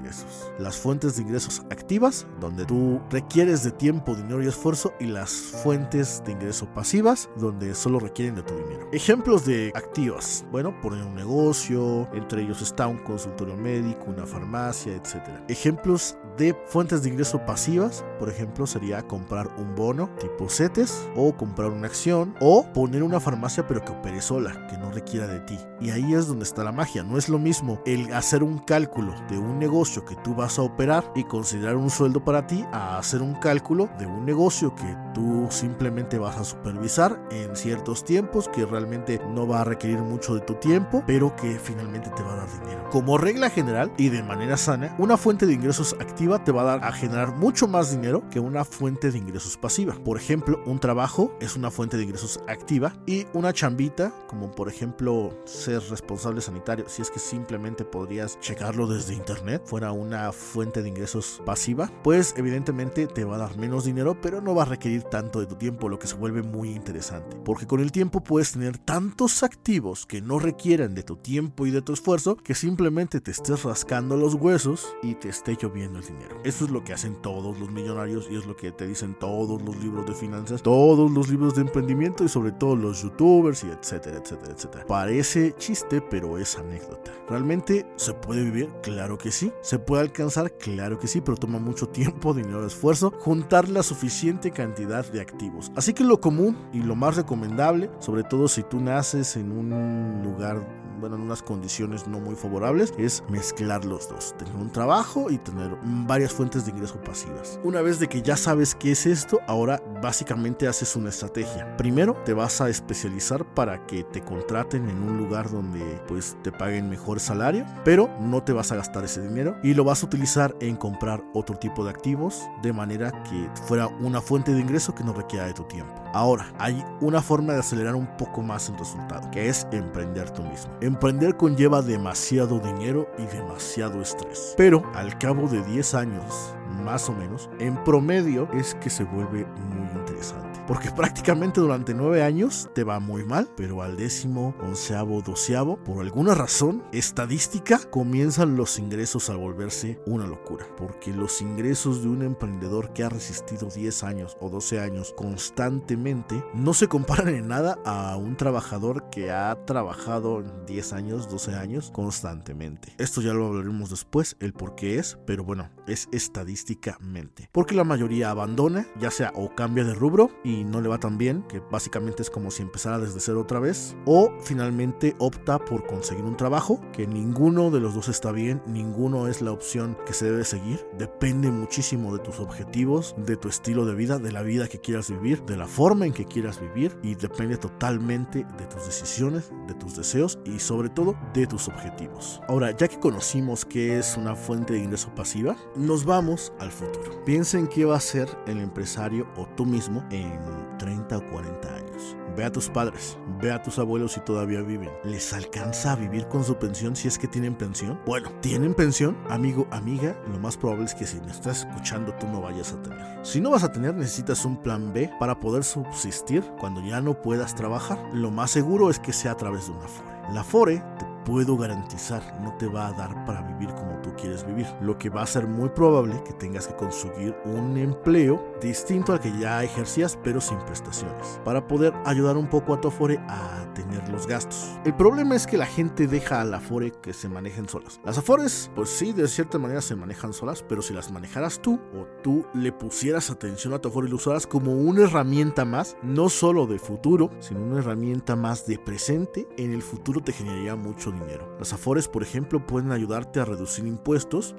Las 0.59 0.77
fuentes 0.77 1.17
de 1.17 1.23
ingresos 1.23 1.63
activas, 1.71 2.27
donde 2.41 2.65
tú 2.65 3.01
requieres 3.11 3.63
de 3.65 3.71
tiempo, 3.71 4.15
dinero 4.15 4.43
y 4.43 4.47
esfuerzo, 4.47 4.93
y 5.01 5.07
las 5.07 5.31
fuentes 5.33 6.23
de 6.25 6.33
ingreso 6.33 6.67
pasivas, 6.75 7.29
donde 7.37 7.75
solo 7.75 7.99
requieren 7.99 8.35
de 8.35 8.43
tu 8.43 8.55
dinero. 8.55 8.89
Ejemplos 8.93 9.45
de 9.45 9.73
activas, 9.75 10.45
bueno, 10.51 10.79
poner 10.81 11.05
un 11.05 11.15
negocio, 11.15 12.09
entre 12.13 12.43
ellos 12.43 12.63
está 12.63 12.87
un 12.87 12.99
consultorio 12.99 13.57
médico, 13.57 14.05
una 14.09 14.27
farmacia, 14.27 14.95
etc. 14.95 15.23
Ejemplos 15.49 16.17
de 16.37 16.55
fuentes 16.67 17.03
de 17.03 17.11
ingreso 17.11 17.45
pasivas, 17.47 18.05
por 18.19 18.29
ejemplo, 18.29 18.67
sería 18.67 19.03
comprar 19.07 19.49
un 19.59 19.75
bono 19.75 20.11
tipo 20.19 20.49
CETES 20.49 21.09
o 21.17 21.37
comprar 21.37 21.71
una 21.71 21.87
acción 21.87 22.35
o 22.41 22.65
poner 22.73 23.03
una 23.03 23.21
farmacia 23.21 23.67
pero 23.67 23.85
que 23.85 23.93
opere 23.93 24.21
sola, 24.21 24.67
que 24.69 24.79
no 24.79 24.91
requiera 24.91 25.27
de 25.27 25.41
ti. 25.41 25.59
Y 25.81 25.91
ahí 25.91 26.15
es 26.15 26.27
donde 26.27 26.45
está 26.45 26.65
la 26.65 26.73
magia, 26.73 27.03
no 27.03 27.19
es 27.19 27.29
lo 27.29 27.39
mismo 27.39 27.81
el 27.87 28.13
hacer 28.13 28.43
un 28.43 28.59
cálculo 28.59 29.15
de 29.29 29.39
un 29.39 29.59
negocio 29.59 30.05
que 30.05 30.17
tú 30.17 30.35
vas 30.35 30.59
a 30.59 30.63
operar 30.63 31.11
y 31.15 31.25
considerar 31.25 31.77
un 31.77 31.91
sueldo 31.91 32.25
para 32.25 32.47
ti 32.47 32.65
a 32.73 32.99
hacer 32.99 33.23
un 33.23 33.35
cálculo 33.35 33.89
de 33.99 34.07
un 34.07 34.25
negocio 34.25 34.75
que 34.75 34.97
tú 35.15 35.47
simplemente 35.51 36.19
vas 36.19 36.37
a 36.37 36.45
supervisar 36.45 37.21
en 37.31 37.55
ciertos 37.57 38.05
tiempos 38.05 38.49
que 38.49 38.67
realmente 38.67 39.21
no 39.33 39.47
va 39.47 39.61
a 39.61 39.65
requerir 39.65 39.99
mucho 39.99 40.35
de 40.35 40.41
tu 40.41 40.55
tiempo, 40.55 41.03
pero 41.07 41.35
que 41.37 41.59
finalmente 41.59 42.11
te 42.11 42.23
va 42.23 42.33
a 42.33 42.37
dar 42.37 42.61
dinero. 42.61 42.89
Como 42.91 43.19
regla 43.19 43.51
general 43.51 43.93
y 43.97 44.09
de 44.09 44.23
manera 44.23 44.57
sana, 44.57 44.95
una 44.99 45.17
fuente 45.17 45.47
de 45.47 45.53
ingresos 45.53 45.97
activa 46.01 46.24
te 46.25 46.53
va 46.53 46.63
a 46.63 46.65
dar 46.65 46.85
a 46.85 46.93
generar 46.93 47.37
mucho 47.37 47.69
más 47.69 47.91
dinero 47.91 48.23
que 48.31 48.41
una 48.41 48.65
fuente 48.65 49.11
de 49.11 49.19
ingresos 49.19 49.57
pasiva. 49.57 49.95
Por 50.05 50.17
ejemplo, 50.17 50.63
un 50.65 50.79
trabajo 50.79 51.37
es 51.41 51.55
una 51.55 51.71
fuente 51.71 51.97
de 51.97 52.05
ingresos 52.05 52.41
activa 52.49 52.95
y 53.07 53.27
una 53.35 53.53
chambita, 53.53 54.13
como 54.27 54.51
por 54.51 54.69
ejemplo 54.69 55.39
ser 55.45 55.83
responsable 55.91 56.41
sanitario, 56.41 56.89
si 56.89 57.03
es 57.03 57.11
que 57.11 57.19
simplemente 57.19 57.85
podrías 57.85 58.41
checarlo 58.41 58.87
desde 58.87 59.15
internet, 59.15 59.63
fuera 59.67 59.93
una 59.93 60.33
fuente 60.33 60.83
de 60.83 60.89
ingresos 60.89 61.43
pasiva, 61.45 61.91
pues 62.03 62.35
evidentemente 62.39 63.07
te 63.07 63.25
va 63.25 63.37
a 63.37 63.41
dar 63.41 63.59
menos 63.59 63.85
dinero, 63.85 64.19
pero 64.21 64.41
no 64.41 64.55
va 64.55 64.63
a 64.63 64.67
requerir 64.67 65.03
tanto 65.03 65.41
de 65.41 65.47
tu 65.47 65.57
tiempo, 65.57 65.89
lo 65.89 65.99
que 65.99 66.07
se 66.07 66.17
vuelve 66.17 66.43
muy 66.43 66.71
interesante. 66.71 67.37
Porque 67.45 67.67
con 67.67 67.81
el 67.81 67.93
tiempo 67.93 68.23
puedes 68.23 68.53
tener 68.53 68.79
tantos 68.79 69.43
activos 69.43 70.07
que 70.07 70.23
no 70.23 70.39
requieran 70.39 70.95
de 70.95 71.03
tu 71.03 71.17
tiempo 71.17 71.67
y 71.67 71.71
de 71.71 71.83
tu 71.83 71.93
esfuerzo 71.93 72.37
que 72.37 72.55
simplemente 72.55 73.21
te 73.21 73.31
estés 73.31 73.63
rascando 73.63 74.17
los 74.17 74.35
huesos 74.35 74.95
y 75.03 75.15
te 75.15 75.29
esté 75.29 75.57
lloviendo 75.61 75.99
el 75.99 76.07
dinero. 76.07 76.14
Eso 76.45 76.65
es 76.65 76.71
lo 76.71 76.85
que 76.85 76.93
hacen 76.93 77.17
todos 77.17 77.59
los 77.59 77.71
millonarios 77.71 78.29
y 78.31 78.37
es 78.37 78.47
lo 78.47 78.57
que 78.57 78.73
te 78.73 78.87
dicen 78.87 79.15
todos 79.19 79.63
los 79.63 79.77
libros 79.77 80.07
de 80.07 80.15
finanzas, 80.15 80.63
todos 80.63 81.11
los 81.11 81.29
libros 81.29 81.55
de 81.55 81.63
emprendimiento 81.63 82.25
y 82.25 82.29
sobre 82.29 82.53
todo 82.53 82.77
los 82.77 83.03
youtubers 83.03 83.65
y 83.65 83.69
etcétera, 83.69 84.19
etcétera, 84.19 84.53
etcétera. 84.53 84.87
Parece 84.87 85.55
chiste, 85.57 86.01
pero 86.01 86.39
es 86.39 86.57
anécdota. 86.59 87.13
¿Realmente 87.29 87.87
se 87.97 88.13
puede 88.15 88.45
vivir? 88.45 88.71
Claro 88.83 89.17
que 89.17 89.31
sí. 89.31 89.53
¿Se 89.63 89.79
puede 89.79 90.03
alcanzar? 90.03 90.53
Claro 90.53 90.99
que 90.99 91.09
sí, 91.09 91.21
pero 91.21 91.37
toma 91.37 91.59
mucho 91.59 91.89
tiempo, 91.89 92.35
dinero, 92.35 92.67
esfuerzo, 92.67 93.13
juntar 93.21 93.69
la 93.69 93.83
suficiente 93.83 94.51
cantidad 94.51 95.11
de 95.11 95.21
activos. 95.21 95.73
Así 95.77 95.95
que 95.95 96.05
lo 96.05 96.21
común 96.21 96.57
y 96.73 96.83
lo 96.83 96.95
más 96.95 97.17
recomendable, 97.17 97.91
sobre 97.99 98.25
todo 98.25 98.49
si 98.49 98.63
tú 98.63 98.81
naces 98.81 99.37
en 99.37 99.53
un 99.53 100.23
lugar 100.23 100.84
en 101.13 101.21
unas 101.21 101.43
condiciones 101.43 102.07
no 102.07 102.21
muy 102.21 102.35
favorables, 102.35 102.95
es 102.97 103.23
mezclar 103.29 103.85
los 103.85 104.09
dos, 104.09 104.35
tener 104.39 104.55
un 104.57 104.71
trabajo 104.71 105.31
y 105.31 105.39
tener 105.39 105.77
varias 106.07 106.33
fuentes 106.33 106.65
de 106.65 106.71
ingreso 106.71 107.01
pasivas. 107.03 107.59
Una 107.63 107.83
vez 107.83 107.99
de 107.99 108.09
que 108.09 108.23
ya 108.23 108.37
sabes 108.37 108.75
qué 108.75 108.93
es 108.93 109.07
esto, 109.07 109.41
ahora 109.47 109.83
básicamente 110.03 110.69
haces 110.69 110.97
una 110.97 111.11
estrategia. 111.11 111.77
Primero 111.77 112.15
te 112.25 112.33
vas 112.33 112.61
a 112.61 112.69
especializar 112.69 113.45
para 113.55 113.87
que 113.87 114.05
te 114.05 114.23
contraten 114.23 114.89
en 114.89 115.03
un 115.03 115.19
lugar 115.19 115.51
donde 115.51 115.81
pues 116.07 116.37
te 116.43 116.53
paguen 116.53 116.89
mejor 116.89 117.21
salario, 117.21 117.67
pero 117.85 118.09
no 118.21 118.43
te 118.43 118.53
vas 118.53 118.73
a 118.73 118.77
gastar 118.77 119.05
ese 119.05 119.23
dinero 119.23 119.57
y 119.63 119.75
lo 119.75 119.85
vas 119.85 120.03
a 120.03 120.07
utilizar 120.07 120.55
en 120.61 120.77
comprar 120.77 121.23
otro 121.35 121.57
tipo 121.57 121.85
de 121.85 121.91
activos 121.91 122.43
de 122.63 122.73
manera 122.73 123.11
que 123.25 123.49
fuera 123.67 123.87
una 123.87 124.21
fuente 124.21 124.53
de 124.53 124.61
ingreso 124.61 124.95
que 124.95 125.05
no 125.05 125.13
requiera 125.13 125.47
de 125.47 125.55
tu 125.55 125.65
tiempo. 125.65 125.95
Ahora, 126.13 126.53
hay 126.59 126.85
una 127.01 127.21
forma 127.21 127.55
de 127.55 127.61
acelerar 127.61 127.95
un 127.95 128.07
poco 128.17 128.41
más 128.41 128.69
el 128.69 128.79
resultado, 128.79 129.31
que 129.31 129.49
es 129.49 129.67
emprender 129.73 130.31
tú 130.31 130.43
mismo. 130.43 130.73
Emprender 130.95 131.37
conlleva 131.37 131.83
demasiado 131.83 132.61
dinero 132.61 133.09
y 133.19 133.27
demasiado 133.27 134.01
estrés. 134.01 134.55
Pero 134.57 134.85
al 134.95 135.19
cabo 135.19 135.49
de 135.49 135.61
10 135.65 135.93
años, 135.95 136.55
más 136.85 137.09
o 137.09 137.13
menos, 137.13 137.51
en 137.59 137.83
promedio 137.83 138.49
es 138.53 138.77
que 138.77 138.91
se 138.91 139.03
vuelve 139.03 139.45
muy 139.45 139.89
interesante. 140.01 140.44
Porque 140.67 140.91
prácticamente 140.97 141.61
durante 141.61 141.95
nueve 141.95 142.23
años 142.23 142.69
te 142.75 142.85
va 142.85 143.01
muy 143.01 143.25
mal, 143.25 143.49
pero 143.57 143.83
al 143.83 143.97
décimo, 143.97 144.55
onceavo, 144.61 145.23
doceavo, 145.23 145.77
por 145.85 146.01
alguna 146.01 146.35
razón 146.35 146.83
estadística, 146.93 147.79
comienzan 147.91 148.57
los 148.57 148.79
ingresos 148.79 149.31
a 149.31 149.37
volverse 149.37 150.01
una 150.07 150.27
locura. 150.27 150.67
Porque 150.77 151.13
los 151.13 151.41
ingresos 151.43 152.03
de 152.03 152.09
un 152.09 152.23
emprendedor 152.23 152.93
que 152.93 153.05
ha 153.05 153.09
resistido 153.09 153.69
10 153.69 154.05
años 154.05 154.37
o 154.41 154.51
12 154.51 154.81
años 154.81 155.15
constantemente 155.17 156.45
no 156.55 156.75
se 156.75 156.89
comparan 156.89 157.35
en 157.35 157.49
nada 157.49 157.79
a 157.85 158.17
un 158.17 158.37
trabajador 158.37 159.11
que 159.11 159.31
ha 159.31 159.55
trabajado 159.65 160.43
10 160.67 160.93
años, 160.93 161.29
12 161.29 161.55
años 161.55 161.91
constantemente. 161.91 162.95
Esto 162.99 163.21
ya 163.21 163.33
lo 163.33 163.47
hablaremos 163.47 163.91
después, 163.91 164.37
el 164.41 164.53
por 164.53 164.75
qué 164.75 164.99
es, 164.99 165.19
pero 165.27 165.45
bueno, 165.45 165.71
es 165.87 166.09
estadísticamente. 166.13 167.49
Porque 167.53 167.75
la 167.75 167.85
mayoría 167.85 168.31
abandona, 168.31 168.87
ya 168.99 169.11
sea 169.11 169.33
o 169.35 169.55
cambia 169.55 169.85
de 169.85 169.95
rubro 169.95 170.31
y 170.45 170.65
no 170.65 170.81
le 170.81 170.89
va 170.89 170.99
tan 170.99 171.19
bien, 171.19 171.43
que 171.49 171.61
básicamente 171.61 172.23
es 172.23 172.31
como 172.31 172.51
si 172.51 172.63
empezara 172.63 172.99
desde 172.99 173.21
cero 173.21 173.41
otra 173.41 173.61
vez, 173.61 173.97
o 174.05 174.33
finalmente 174.43 175.17
opta 175.19 175.59
por 175.59 175.87
conseguir 175.87 176.25
un 176.25 176.37
trabajo, 176.37 176.81
que 176.93 177.07
ninguno 177.07 177.71
de 177.71 177.81
los 177.81 177.95
dos 177.95 178.09
está 178.09 178.33
bien, 178.33 178.63
ninguno 178.67 179.29
es 179.29 179.43
la 179.43 179.53
opción 179.53 179.97
que 180.07 180.13
se 180.13 180.27
debe 180.31 180.45
seguir, 180.45 180.87
depende 180.99 181.51
muchísimo 181.51 182.13
de 182.17 182.23
tus 182.23 182.41
objetivos, 182.41 183.15
de 183.19 183.37
tu 183.37 183.49
estilo 183.49 183.85
de 183.85 183.95
vida, 183.95 184.19
de 184.19 184.33
la 184.33 184.43
vida 184.43 184.69
que 184.69 184.81
quieras 184.81 185.11
vivir, 185.11 185.43
de 185.45 185.57
la 185.57 185.67
forma 185.67 186.07
en 186.07 186.13
que 186.13 186.25
quieras 186.25 186.61
vivir 186.61 186.97
y 187.03 187.15
depende 187.15 187.57
totalmente 187.57 188.47
de 188.59 188.67
tus 188.67 188.87
decisiones, 188.87 189.51
de 189.67 189.75
tus 189.75 189.97
deseos 189.97 190.39
y 190.45 190.59
sobre 190.59 190.89
todo 190.89 191.17
de 191.33 191.47
tus 191.47 191.69
objetivos. 191.69 192.41
Ahora, 192.49 192.71
ya 192.71 192.89
que 192.89 193.01
conocimos 193.01 193.65
qué 193.65 193.99
es 193.99 194.17
una 194.17 194.35
fuente 194.37 194.75
de 194.75 194.81
ingreso 194.81 195.15
pasiva, 195.15 195.57
nos 195.77 196.05
vamos 196.05 196.53
al 196.59 196.71
futuro. 196.71 197.25
Piensa 197.25 197.59
en 197.59 197.67
qué 197.67 197.85
va 197.85 197.97
a 197.97 198.01
ser 198.01 198.29
el 198.47 198.61
empresario 198.61 199.27
o 199.37 199.47
tú 199.57 199.65
mismo 199.65 200.05
en 200.11 200.39
30 200.79 201.19
o 201.19 201.31
40 201.31 201.75
años. 201.75 202.17
Ve 202.37 202.45
a 202.45 202.53
tus 202.53 202.69
padres, 202.69 203.17
ve 203.41 203.53
a 203.53 203.63
tus 203.63 203.79
abuelos 203.79 204.13
si 204.13 204.21
todavía 204.21 204.61
viven. 204.63 204.91
¿Les 205.05 205.33
alcanza 205.33 205.93
a 205.93 205.97
vivir 205.97 206.27
con 206.27 206.45
su 206.45 206.57
pensión 206.57 206.97
si 206.97 207.09
es 207.09 207.19
que 207.19 207.29
tienen 207.29 207.55
pensión? 207.55 208.01
Bueno, 208.07 208.31
¿tienen 208.41 208.75
pensión? 208.75 209.17
Amigo, 209.29 209.69
amiga, 209.71 210.17
lo 210.31 210.39
más 210.39 210.57
probable 210.57 210.85
es 210.87 210.95
que 210.95 211.07
si 211.07 211.21
me 211.21 211.31
estás 211.31 211.61
escuchando 211.61 212.13
tú 212.15 212.27
no 212.27 212.41
vayas 212.41 212.73
a 212.73 212.83
tener. 212.83 213.25
Si 213.25 213.41
no 213.41 213.51
vas 213.51 213.63
a 213.63 213.73
tener, 213.73 213.95
necesitas 213.95 214.45
un 214.45 214.57
plan 214.57 214.93
B 214.93 215.11
para 215.21 215.39
poder 215.39 215.65
subsistir 215.65 216.43
cuando 216.59 216.81
ya 216.81 217.01
no 217.01 217.21
puedas 217.21 217.55
trabajar. 217.55 217.99
Lo 218.13 218.31
más 218.31 218.51
seguro 218.51 218.91
es 218.91 218.99
que 218.99 219.13
sea 219.13 219.33
a 219.33 219.37
través 219.37 219.67
de 219.67 219.73
una 219.73 219.87
FORE. 219.87 220.33
La 220.33 220.45
FORE 220.45 220.83
te 220.99 221.15
puedo 221.25 221.57
garantizar 221.57 222.39
no 222.43 222.55
te 222.55 222.67
va 222.67 222.89
a 222.89 222.93
dar 222.93 223.25
para 223.25 223.43
vivir 223.43 223.75
como 223.75 223.94
quieres 224.15 224.47
vivir. 224.47 224.67
Lo 224.81 224.99
que 224.99 225.11
va 225.11 225.23
a 225.23 225.27
ser 225.27 225.47
muy 225.47 225.69
probable 225.69 226.23
que 226.25 226.33
tengas 226.33 226.67
que 226.67 226.77
conseguir 226.77 227.35
un 227.45 227.77
empleo 227.77 228.55
distinto 228.61 229.13
al 229.13 229.21
que 229.21 229.37
ya 229.39 229.63
ejercías 229.63 230.19
pero 230.23 230.41
sin 230.41 230.59
prestaciones 230.61 231.41
para 231.45 231.67
poder 231.67 231.93
ayudar 232.05 232.37
un 232.37 232.49
poco 232.49 232.75
a 232.75 232.81
tu 232.81 232.89
Afore 232.89 233.19
a 233.29 233.67
tener 233.75 234.09
los 234.09 234.27
gastos. 234.27 234.79
El 234.85 234.95
problema 234.95 235.35
es 235.35 235.47
que 235.47 235.59
la 235.59 235.67
gente 235.67 236.07
deja 236.07 236.41
a 236.41 236.45
la 236.45 236.59
Afore 236.59 236.93
que 236.93 237.13
se 237.13 237.29
manejen 237.29 237.69
solas. 237.69 238.01
Las 238.05 238.19
Afores 238.19 238.71
pues 238.75 238.91
sí 238.91 239.13
de 239.13 239.29
cierta 239.29 239.59
manera 239.59 239.81
se 239.81 239.97
manejan 239.97 240.33
solas 240.33 240.65
pero 240.67 240.83
si 240.83 240.95
las 240.95 241.11
manejaras 241.11 241.61
tú 241.61 241.81
o 241.95 242.07
tú 242.23 242.47
le 242.55 242.73
pusieras 242.73 243.31
atención 243.31 243.75
a 243.75 243.79
tu 243.81 243.89
Afore 243.89 244.07
y 244.07 244.11
lo 244.11 244.17
usaras 244.17 244.47
como 244.47 244.73
una 244.73 245.03
herramienta 245.03 245.65
más 245.65 245.97
no 246.03 246.29
solo 246.29 246.67
de 246.67 246.79
futuro 246.79 247.31
sino 247.41 247.61
una 247.61 247.81
herramienta 247.81 248.37
más 248.37 248.67
de 248.67 248.79
presente 248.79 249.49
en 249.57 249.73
el 249.73 249.83
futuro 249.83 250.21
te 250.21 250.33
generaría 250.33 250.77
mucho 250.77 251.11
dinero. 251.11 251.57
Las 251.59 251.73
Afores 251.73 252.09
por 252.09 252.23
ejemplo 252.23 252.65
pueden 252.65 252.93
ayudarte 252.93 253.41
a 253.41 253.45
reducir 253.45 253.87
impuestos 253.87 254.04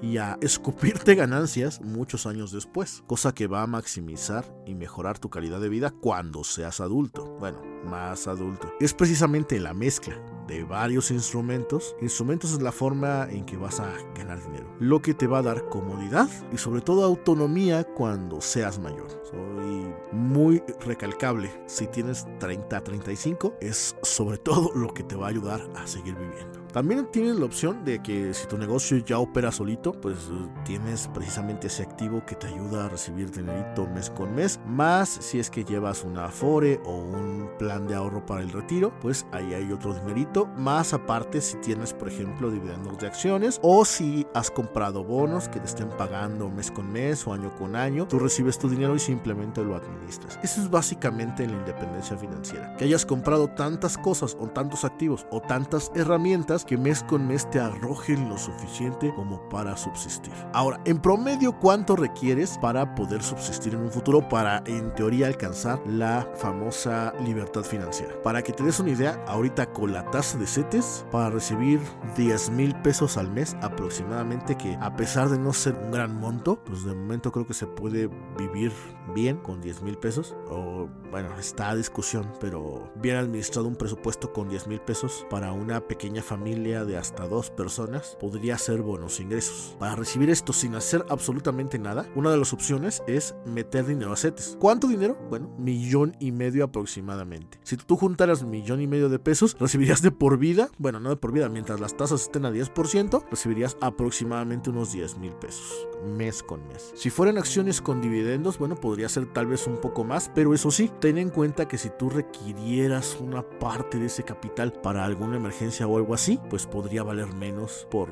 y 0.02 0.18
a 0.18 0.38
escupirte 0.42 1.16
ganancias 1.16 1.80
muchos 1.82 2.26
años 2.26 2.52
después 2.52 3.04
cosa 3.08 3.34
que 3.34 3.48
va 3.48 3.62
a 3.62 3.68
maximizar 3.68 4.46
y 4.66 4.76
mejorar 4.76 5.20
tu 5.20 5.30
calidad 5.30 5.60
de 5.60 5.70
vida 5.70 5.92
cuando 5.92 6.44
seas 6.44 6.80
adulto. 6.80 7.26
Bueno, 7.40 7.62
más 7.86 8.28
adulto. 8.28 8.74
Es 8.80 8.94
precisamente 8.94 9.60
la 9.60 9.74
mezcla 9.74 10.16
de 10.48 10.64
varios 10.64 11.12
instrumentos. 11.12 11.96
Instrumentos 12.02 12.54
es 12.54 12.62
la 12.62 12.72
forma 12.72 13.28
en 13.30 13.46
que 13.46 13.58
vas 13.58 13.80
a 13.80 13.94
ganar 14.16 14.44
dinero. 14.44 14.76
Lo 14.80 15.02
que 15.02 15.14
te 15.14 15.28
va 15.28 15.40
a 15.40 15.44
dar 15.44 15.70
comodidad 15.70 16.30
y 16.52 16.58
sobre 16.58 16.82
todo 16.82 17.04
autonomía 17.04 17.84
cuando 17.84 18.42
seas 18.42 18.80
mayor. 18.80 19.08
Soy 19.30 19.94
muy 20.12 20.64
recalcable. 20.82 21.52
Si 21.68 21.88
tienes 21.88 22.26
30 22.40 22.78
a 22.78 22.84
35 22.84 23.58
es 23.62 23.96
sobre 24.02 24.38
todo 24.40 24.72
lo 24.76 24.94
que 24.94 25.04
te 25.04 25.16
va 25.16 25.28
a 25.28 25.30
ayudar 25.30 25.62
a 25.76 25.88
seguir 25.88 26.16
viviendo. 26.16 26.55
También 26.76 27.10
tienes 27.10 27.38
la 27.38 27.46
opción 27.46 27.86
de 27.86 28.04
que 28.04 28.34
si 28.34 28.48
tu 28.48 28.58
negocio 28.58 28.98
ya 28.98 29.18
opera 29.18 29.50
solito, 29.50 29.94
pues 29.94 30.30
tienes 30.66 31.08
precisamente 31.14 31.68
ese 31.68 31.84
activo 31.84 32.26
que 32.26 32.36
te 32.36 32.48
ayuda 32.48 32.84
a 32.84 32.90
recibir 32.90 33.32
dinerito 33.32 33.88
mes 33.88 34.10
con 34.10 34.36
mes. 34.36 34.60
Más 34.68 35.08
si 35.08 35.40
es 35.40 35.50
que 35.50 35.64
llevas 35.64 36.04
una 36.04 36.26
Afore 36.26 36.82
o 36.84 36.98
un 36.98 37.50
plan 37.58 37.88
de 37.88 37.96
ahorro 37.96 38.26
para 38.26 38.42
el 38.42 38.52
retiro, 38.52 38.92
pues 39.00 39.26
ahí 39.32 39.54
hay 39.54 39.72
otro 39.72 39.94
dinerito. 39.94 40.48
Más 40.58 40.94
aparte 40.94 41.40
si 41.40 41.56
tienes, 41.60 41.94
por 41.94 42.10
ejemplo, 42.10 42.52
dividendos 42.52 42.98
de 42.98 43.08
acciones 43.08 43.58
o 43.64 43.86
si 43.86 44.28
has 44.34 44.52
comprado 44.52 45.06
bonos 45.06 45.48
que 45.48 45.62
te 45.62 45.68
estén 45.68 45.88
pagando 45.88 46.50
mes 46.50 46.72
con 46.72 46.92
mes 46.92 47.26
o 47.26 47.32
año 47.32 47.56
con 47.56 47.78
año, 47.78 48.06
tú 48.06 48.20
recibes 48.20 48.60
tu 48.60 48.68
dinero 48.68 48.98
y 48.98 49.00
simplemente 49.00 49.64
lo 49.64 49.78
administras. 49.78 50.38
Eso 50.44 50.60
es 50.60 50.70
básicamente 50.70 51.48
la 51.48 51.54
independencia 51.54 52.18
financiera. 52.18 52.76
Que 52.76 52.84
hayas 52.84 53.06
comprado 53.06 53.48
tantas 53.48 53.98
cosas 53.98 54.36
o 54.42 54.48
tantos 54.48 54.84
activos 54.84 55.26
o 55.32 55.40
tantas 55.40 55.90
herramientas 55.96 56.65
que 56.66 56.78
mes 56.78 57.04
con 57.04 57.28
mes 57.28 57.50
te 57.50 57.60
arrojen 57.60 58.30
lo 58.30 58.38
suficiente 58.38 59.14
como 59.16 59.48
para 59.50 59.78
subsistir. 59.78 60.34
Ahora, 60.54 60.80
en 60.86 61.00
promedio, 61.00 61.58
¿cuánto 61.60 61.96
requieres 61.96 62.58
para 62.58 62.96
poder 62.96 63.22
subsistir 63.22 63.74
en 63.74 63.82
un 63.82 63.92
futuro 63.92 64.28
para, 64.28 64.64
en 64.66 64.94
teoría, 64.96 65.28
alcanzar 65.28 65.80
la 65.86 66.28
famosa 66.36 67.14
libertad 67.24 67.64
financiera? 67.64 68.14
Para 68.24 68.42
que 68.42 68.54
te 68.54 68.64
des 68.64 68.80
una 68.80 68.92
idea, 68.92 69.24
ahorita 69.28 69.72
con 69.72 69.94
la 69.94 70.10
tasa 70.12 70.38
de 70.38 70.48
CETES, 70.48 71.06
para 71.12 71.30
recibir 71.30 71.80
10 72.18 72.50
mil 72.52 72.76
pesos 72.82 73.18
al 73.18 73.32
mes 73.32 73.56
aproximadamente, 73.62 74.56
que 74.56 74.78
a 74.82 74.96
pesar 74.96 75.30
de 75.30 75.38
no 75.38 75.54
ser 75.54 75.76
un 75.76 75.92
gran 75.92 76.16
monto, 76.20 76.64
pues 76.64 76.84
de 76.84 76.94
momento 76.94 77.32
creo 77.32 77.46
que 77.46 77.54
se 77.54 77.68
puede 77.68 78.10
vivir 78.38 78.72
bien 79.14 79.38
con 79.38 79.62
10 79.62 79.82
mil 79.84 79.98
pesos. 79.98 80.36
O 80.50 80.90
bueno, 81.12 81.30
está 81.40 81.70
a 81.70 81.76
discusión, 81.76 82.32
pero 82.40 82.92
bien 82.96 83.18
administrado 83.18 83.68
un 83.68 83.76
presupuesto 83.76 84.34
con 84.34 84.50
10 84.50 84.68
mil 84.68 84.82
pesos 84.82 85.26
para 85.30 85.52
una 85.52 85.82
pequeña 85.82 86.22
familia 86.22 86.55
de 86.56 86.98
hasta 86.98 87.28
dos 87.28 87.50
personas 87.50 88.18
podría 88.20 88.58
ser 88.58 88.82
buenos 88.82 89.20
ingresos. 89.20 89.76
Para 89.78 89.96
recibir 89.96 90.30
esto 90.30 90.54
sin 90.54 90.74
hacer 90.76 91.06
absolutamente 91.10 91.78
nada, 91.78 92.08
una 92.16 92.32
de 92.32 92.38
las 92.38 92.54
opciones 92.54 93.04
es 93.08 93.36
meter 93.46 93.86
dinero 93.86 94.14
a 94.14 94.16
CETES. 94.16 94.58
¿Cuánto 94.60 94.88
dinero? 94.88 95.18
Bueno, 95.30 95.54
millón 95.58 96.16
y 96.20 96.32
medio 96.32 96.64
aproximadamente. 96.64 97.60
Si 97.64 97.76
tú 97.76 97.98
juntaras 97.98 98.44
millón 98.44 98.82
y 98.82 98.88
medio 98.88 99.10
de 99.10 99.20
pesos, 99.20 99.58
recibirías 99.60 100.02
de 100.02 100.12
por 100.12 100.38
vida, 100.38 100.70
bueno, 100.78 101.00
no 101.02 101.10
de 101.10 101.18
por 101.18 101.34
vida, 101.34 101.50
mientras 101.50 101.82
las 101.82 101.98
tasas 101.98 102.22
estén 102.22 102.46
a 102.46 102.52
10%, 102.52 103.26
recibirías 103.30 103.76
aproximadamente 103.82 104.70
unos 104.70 104.94
10 104.94 105.18
mil 105.18 105.34
pesos, 105.34 105.88
mes 106.06 106.42
con 106.42 106.66
mes. 106.70 106.94
Si 106.96 107.10
fueran 107.10 107.38
acciones 107.38 107.82
con 107.82 108.02
dividendos, 108.02 108.58
bueno, 108.58 108.76
podría 108.76 109.10
ser 109.10 109.26
tal 109.34 109.48
vez 109.48 109.68
un 109.68 109.78
poco 109.78 110.06
más, 110.06 110.32
pero 110.34 110.54
eso 110.54 110.72
sí, 110.72 110.90
ten 111.00 111.18
en 111.18 111.30
cuenta 111.30 111.68
que 111.68 111.78
si 111.78 111.90
tú 111.90 112.10
requirieras 112.10 113.18
una 113.20 113.44
parte 113.44 114.00
de 114.00 114.06
ese 114.06 114.24
capital 114.24 114.72
para 114.72 115.04
alguna 115.04 115.36
emergencia 115.36 115.86
o 115.86 115.98
algo 115.98 116.14
así, 116.14 116.40
pues 116.50 116.66
podría 116.66 117.04
valer 117.04 117.28
menos 117.34 117.88
por 117.90 118.10